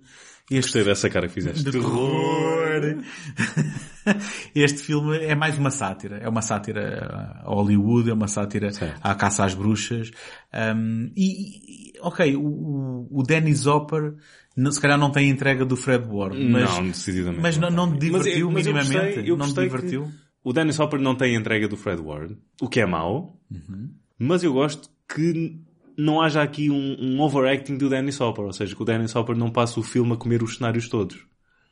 [0.51, 1.63] este Gostei dessa cara que fizeste.
[1.63, 2.55] de terror.
[4.53, 6.17] este filme é mais uma sátira.
[6.17, 8.99] É uma sátira a Hollywood, é uma sátira Certo.
[9.01, 10.11] à caça às bruxas.
[10.53, 14.15] Um, e, ok, o, o- Zopper,
[14.55, 17.41] não- se calhar não tem a entrega do Fred Ward, mas, não, decididamente.
[17.41, 19.05] mas não, não te Mas eu- divertiu mas eu minimamente?
[19.15, 20.11] gostei- eu não gostei divertiu?
[20.43, 23.89] O Dennis Hopper não tem a entrega do Fred Ward, o que é mau, Uhum.
[24.19, 25.59] mas eu gosto que
[25.97, 29.35] não haja aqui um, um overacting do Dennis Hopper, ou seja, que o Dennis Hopper
[29.35, 31.25] não passe o filme a comer os cenários todos.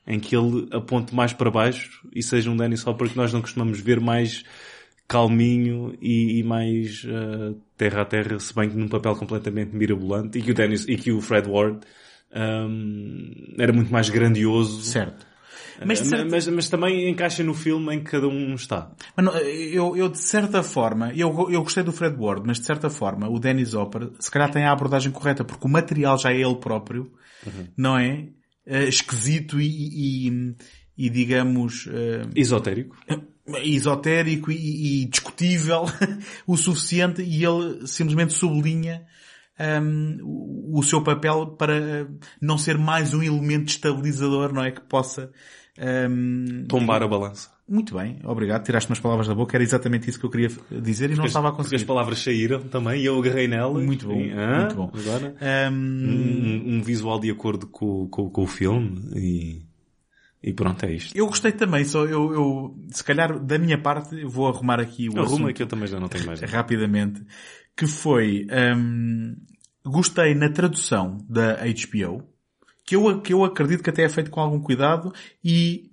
[0.06, 3.42] Em que ele aponte mais para baixo e seja um Dennis Hopper que nós não
[3.42, 4.44] costumamos ver mais
[5.08, 10.40] calminho e, e mais eh, terra a terra, se bem que num papel completamente mirabolante,
[10.40, 11.80] e que o Dennis, e que o Fred Ward
[12.34, 14.82] ahm, era muito mais grandioso.
[14.82, 15.33] Certo.
[15.86, 18.92] Mas, Eh, certa- mas, mas também encaixa no filme em que cada um está.
[19.16, 22.66] Mas não, eu, eu, de certa forma, eu, eu gostei do Fred Ward, mas de
[22.66, 26.32] certa forma, o Dennis Hopper, se calhar tem a abordagem correta, porque o material já
[26.32, 27.12] é ele próprio,
[27.78, 28.28] não é?
[28.66, 29.68] Eh, esquisito e,
[30.28, 30.56] e,
[30.98, 32.96] e, digamos, eh, Esotérico.
[33.64, 35.84] esotérico e, e discutível
[36.48, 39.06] o suficiente e ele simplesmente sublinha
[39.82, 42.08] hum, o, o seu papel para
[42.42, 44.72] não ser mais um elemento estabilizador, não é?
[44.72, 45.32] Que possa
[45.80, 47.50] hum, Tombar a balança.
[47.68, 48.64] muito bem, obrigado.
[48.64, 49.56] Tiraste umas palavras da boca.
[49.58, 50.50] Era exatamente isso que eu queria
[50.82, 51.86] dizer e não estava a Porque as conseguir.
[51.86, 53.84] palavras saíram também e eu agarrei nelas.
[53.84, 54.92] Muito bom, E, ah, muito bom.
[54.94, 55.36] Agora,
[55.72, 59.66] um, um visual de acordo com, com, com o filme e,
[60.44, 61.18] e pronto, é isto.
[61.18, 65.20] eu gostei também, só eu, eu, se calhar da minha parte, vou arrumar aqui o
[65.20, 66.42] Arruma que eu também já não tenho mais.
[66.42, 67.22] rapidamente,
[67.78, 68.46] que foi,
[68.78, 69.36] hum,
[69.86, 72.24] gostei na tradução da HBO,
[72.86, 75.14] que eu, que eu acredito que até é feito com algum cuidado
[75.44, 75.90] e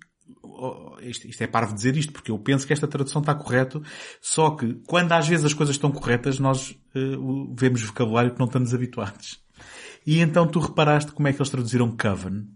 [1.03, 3.82] isto, isto é parvo dizer isto, porque eu penso que esta tradução está correto,
[4.20, 6.76] só que quando às vezes as coisas estão corretas, nós
[7.18, 9.41] o- vemos vocabulário que não estamos habituados.
[10.07, 12.47] E então tu reparaste como é que eles traduziram Coven?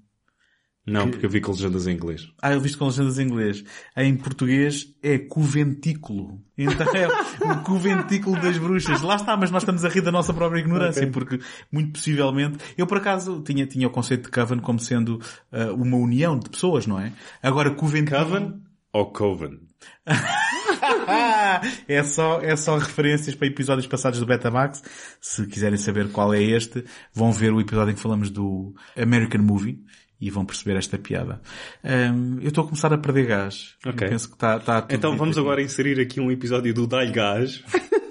[0.87, 2.29] Não, porque eu vi com legendas em inglês.
[2.43, 3.65] Ah, eu visto com legendas em inglês.
[3.97, 6.43] Em português é cuventículo.
[6.59, 7.09] Então é
[7.53, 9.01] o cuventículo das bruxas.
[9.01, 11.13] Lá está, mas nós estamos a rir da nossa própria ignorância, Ok.
[11.13, 11.41] porque
[11.73, 15.21] muito possivelmente, eu por acaso tinha, tinha o conceito de coven como sendo
[15.51, 17.13] ah, uma união de pessoas, não é?
[17.43, 18.25] Agora cuventículo...
[18.25, 18.61] Coven
[18.93, 19.59] ou Coven?
[21.89, 24.83] é só, é só referências para episódios passados do Betamax.
[25.21, 29.43] Se quiserem saber qual é este, vão ver o episódio em que falamos do American
[29.43, 29.83] Movie
[30.25, 31.39] e vão perceber esta piada.
[31.85, 33.75] Hum, eu estou a começar a perder gás.
[33.85, 34.09] Ok.
[34.09, 35.47] Penso que está, está tudo Então vamos aqui.
[35.47, 37.63] agora inserir aqui um episódio do Dai Gás.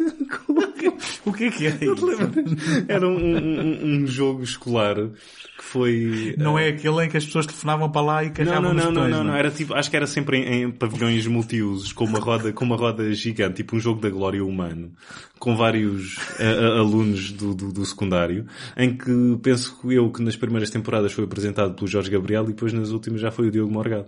[1.25, 2.85] O que é que é isso?
[2.87, 6.35] Era um, um- um jogo escolar que foi...
[6.37, 8.83] Não é aquele em que as pessoas telefonavam para lá e Não, carregavam não, não,
[8.85, 9.35] não, botões, não, não.
[9.35, 9.39] é?
[9.39, 12.75] Era tipo, acho que era sempre em, em pavilhões multiusos, com uma roda, com uma
[12.75, 14.91] roda gigante, tipo um jogo da glória humano,
[15.39, 18.45] com vários a- a- alunos do, do, do secundário,
[18.75, 22.73] em que penso eu que nas primeiras temporadas foi apresentado pelo Jorge Gabriel e depois
[22.73, 24.07] nas últimas já foi o Diogo Morgado.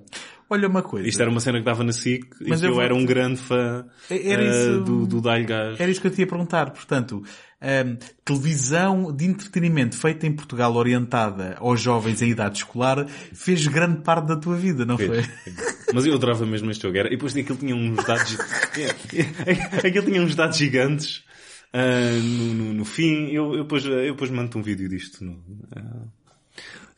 [0.50, 1.08] Olha uma coisa.
[1.08, 3.04] Isto era uma cena que dava na SIC e Mas que eu eu, era um
[3.06, 5.80] grande fã Era eh, isso- do, do Dai Gás.
[5.80, 6.70] Era isso que eu te ia perguntar.
[6.72, 7.24] Portanto,
[7.62, 14.02] hum, televisão de entretenimento feita em Portugal orientada aos jovens em idade escolar fez grande
[14.04, 15.24] parte da tua vida, não foi?
[15.94, 16.98] Mas eu adorava mesmo este jogo.
[16.98, 18.38] Era, e depois aquilo tinha uns dados,
[19.84, 21.24] aquilo tinha uns dados gigantes.
[21.74, 25.24] ah, no, no, no fim, eu, eu depois, eu depois mando um vídeo disto.
[25.24, 25.42] No,
[25.76, 26.06] ah,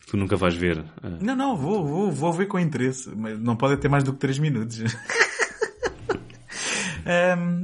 [0.08, 0.84] tu nunca vais ver.
[1.04, 1.10] ah.
[1.22, 3.12] Não, não, vou, vou, vou ver com interesse.
[3.16, 4.80] Mas não pode ter mais do que 3 minutos.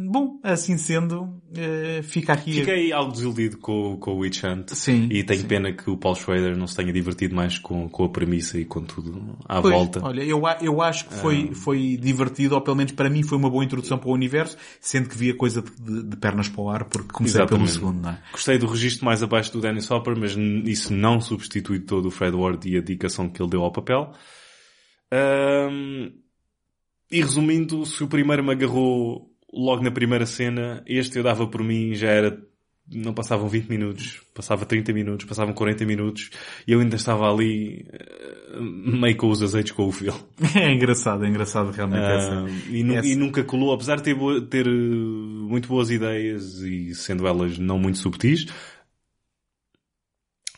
[0.09, 2.53] Bom, assim sendo, eh, fica aqui...
[2.53, 4.69] Fiquei algo desiludido com, com o Witch Hunt.
[4.69, 5.47] Sim, E tenho sim.
[5.47, 8.65] pena que o Paul Schrader não se tenha divertido mais com, com a premissa e
[8.65, 10.01] com tudo à Pois, volta.
[10.03, 13.49] Olha, eu, eu acho que foi, foi divertido, ou pelo menos para mim foi uma
[13.49, 16.85] boa introdução para o universo, sendo que via coisa de, de- pernas para o ar,
[16.85, 17.71] porque comecei pelo Exatamente.
[17.73, 18.19] segundo, não é?
[18.31, 20.35] Gostei do registro mais abaixo do Dennis Hopper, mas
[20.65, 24.13] isso não substitui todo o Fred Ward e a dedicação que ele deu ao papel.
[25.11, 26.11] Ahm,
[27.11, 31.63] e resumindo, se o primeiro me agarrou logo na primeira cena, este eu dava por
[31.63, 32.37] mim, já era
[32.91, 36.29] não passavam 20 minutos, passava 30 minutos, passavam 40 minutos
[36.67, 37.87] e eu ainda estava ali
[38.53, 40.13] uh, meio com os azeites com o fio.
[40.55, 43.07] É engraçado, é engraçado realmente uh, essa, e, essa...
[43.07, 44.15] e, nunca colou, apesar de ter,
[44.49, 48.47] ter muito boas ideias e sendo elas não muito subtis,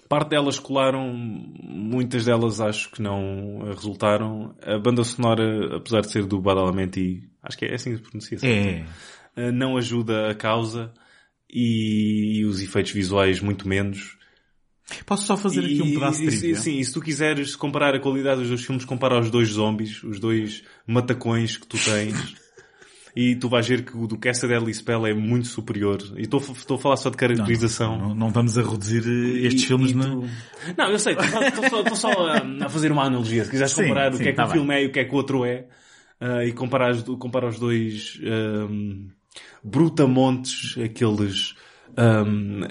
[0.07, 4.56] parte delas colaram, muitas delas acho que não resultaram.
[4.61, 8.38] A banda sonora, apesar de ser do Badalamenti, acho que é assim que se pronuncia.
[8.44, 8.86] É.
[9.36, 10.94] Eh, não ajuda a causa
[11.49, 14.18] e os efeitos visuais muito menos.
[15.06, 16.56] Posso só fazer aqui um pedaço de trivia?
[16.57, 20.03] Sim, e se tu quiseres comparar a qualidade dos dois filmes, compara os dois zombies,
[20.03, 22.36] os dois matacões que tu tens.
[23.16, 26.00] e tu vais ver que o do Casta Deadly Spell é muito superior.
[26.18, 27.98] E estou, estou a falar só de caracterização.
[27.98, 30.04] Não, não, não vamos a reduzir eh, estes e, filmes e na...
[30.04, 30.30] Tu...
[30.78, 33.46] Não, eu sei, estou só, estou só a, a, fazer uma analogia.
[33.46, 35.00] Se quiseres comparar sim, o que é que tá o filme é e o que
[35.00, 35.68] é que o outro é,
[36.22, 38.20] uh, e comparar, comparar os dois...
[38.24, 39.08] Um,
[39.66, 41.56] brutamontes, aqueles
[41.97, 42.61] um,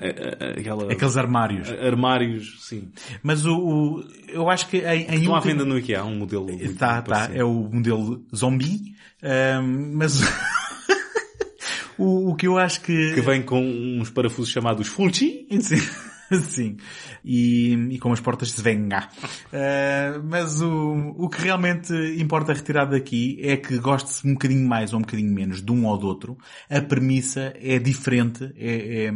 [0.58, 1.70] aquela, aqueles armários.
[1.70, 2.90] Armários, sim.
[3.22, 6.48] Mas o, o eu acho que em, em Estão à venda no IKEA, um modelo.
[6.78, 8.94] Tá, tá, é o modelo zombie,
[9.62, 10.20] um, mas
[11.98, 13.14] o, o que eu acho que...
[13.14, 15.46] Que vem com uns parafusos chamados Fulci.
[15.60, 15.80] Sim.
[16.42, 16.76] Sim.
[17.24, 19.08] E, e com as portas de venga.
[19.52, 24.92] Uh, mas o, o que realmente importa retirar daqui é que goste-se um bocadinho mais
[24.92, 26.36] ou um bocadinho menos de um ou do outro.
[26.70, 29.12] A premissa é diferente, é, é,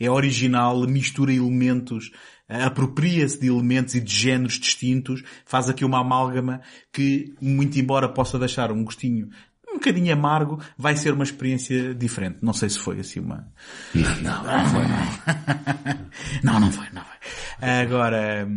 [0.00, 2.10] é original, mistura elementos
[2.48, 6.60] apropria-se de elementos e de géneros distintos, faz aqui uma amálgama
[6.92, 9.28] que, muito embora possa deixar um gostinho
[9.74, 12.38] um bocadinho amargo, vai ser uma experiência diferente.
[12.42, 13.48] Não sei se foi assim uma...
[13.94, 14.84] Não, não, não foi.
[16.42, 17.68] não, não foi, não foi.
[17.82, 18.48] Agora,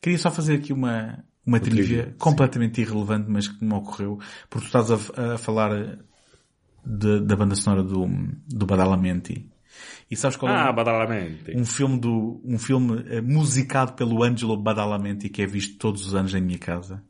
[0.00, 2.82] queria só fazer aqui uma, uma trivia completamente sim.
[2.82, 4.18] irrelevante, mas que me ocorreu,
[4.50, 5.98] porque tu estás a, a falar
[6.84, 8.08] de, da banda sonora do,
[8.46, 9.48] do Badalamenti.
[10.10, 10.72] E sabes qual ah, é?
[10.72, 11.56] Badalamenti.
[11.56, 16.14] Um filme do, um filme eh, musicado pelo Angelo Badalamenti que é visto todos os
[16.14, 17.02] anos em minha casa.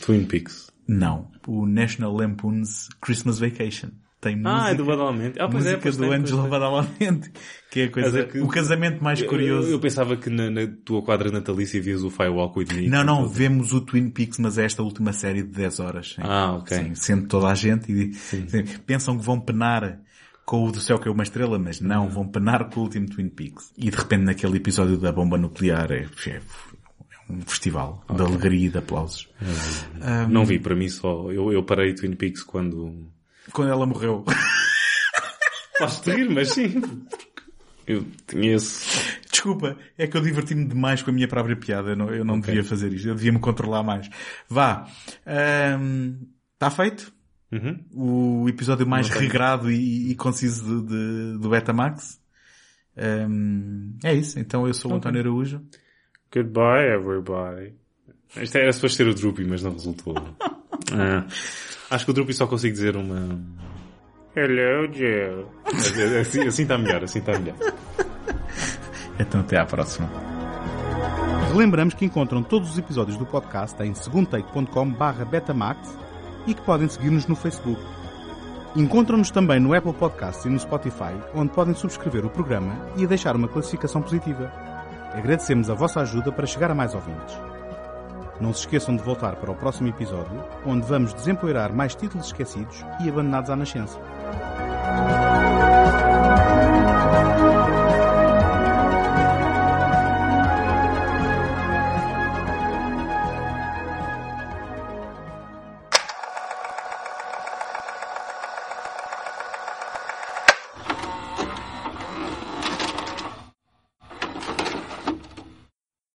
[0.00, 0.67] Twin Peaks.
[0.88, 1.30] Não.
[1.46, 3.90] O National Lampoon's Christmas Vacation.
[4.20, 5.38] Tem música, ah, é do Badalamenti.
[5.38, 7.30] Ah, pois música é, pois do Angelo Badalamenti.
[7.70, 9.68] Que é a coisa, que, o casamento mais curioso.
[9.68, 12.88] Eu, eu pensava que na, na, tua quadra natalícia vias o Firewalk With Me.
[12.88, 13.28] Não, não, tudo.
[13.28, 16.14] vemos o Twin Peaks, mas é esta última série de 10 horas.
[16.14, 16.22] Sim.
[16.24, 16.78] Ah, ok.
[16.78, 18.48] Sim, sendo toda a gente e sim.
[18.48, 20.00] Sim, pensam que vão penar
[20.46, 22.08] com o do céu que é uma estrela, mas não, uhum.
[22.08, 23.70] vão penar com o último Twin Peaks.
[23.76, 26.40] E de repente naquele episódio da bomba nuclear é, é
[27.28, 28.16] um festival okay.
[28.16, 29.28] de alegria e de aplausos.
[29.42, 31.30] Um, não vi, para mim só.
[31.30, 33.10] Eu, eu parei Twin Peaks quando.
[33.52, 34.24] Quando ela morreu.
[35.78, 36.82] Posso rir, mas sim.
[37.86, 39.18] Eu tinha esse.
[39.30, 41.90] Desculpa, é que eu diverti-me demais com a minha própria piada.
[41.90, 42.54] Eu não, eu não okay.
[42.54, 43.08] devia fazer isto.
[43.08, 44.10] Eu devia me controlar mais.
[44.48, 44.88] Vá.
[45.20, 47.12] Está um, feito?
[47.52, 47.84] Uhum.
[47.94, 52.20] O episódio mais regrado e, e conciso de, de, do Betamax.
[52.96, 54.38] Um, é isso.
[54.38, 54.98] Então eu sou o okay.
[54.98, 55.62] António Araújo.
[56.32, 57.74] Goodbye, everybody.
[58.36, 60.14] Isto era suposto ser o Droopy, mas não resultou.
[60.92, 61.24] ah,
[61.90, 63.40] acho que o Droopy só consigo dizer uma...
[64.36, 65.48] Hello, Jill.
[66.20, 67.56] Assim, assim está melhor, assim está melhor.
[69.18, 70.08] Então até à próxima.
[71.50, 74.94] Relembramos que encontram todos os episódios do podcast em segundotake.com
[75.30, 75.98] betamax
[76.46, 77.80] e que podem seguir-nos no Facebook.
[78.76, 83.34] Encontram-nos também no Apple Podcasts e no Spotify, onde podem subscrever o programa e deixar
[83.34, 84.67] uma classificação positiva.
[85.12, 87.38] Agradecemos a vossa ajuda para chegar a mais ouvintes.
[88.40, 92.84] Não se esqueçam de voltar para o próximo episódio, onde vamos desempoeirar mais títulos esquecidos
[93.00, 93.98] e abandonados à nascença.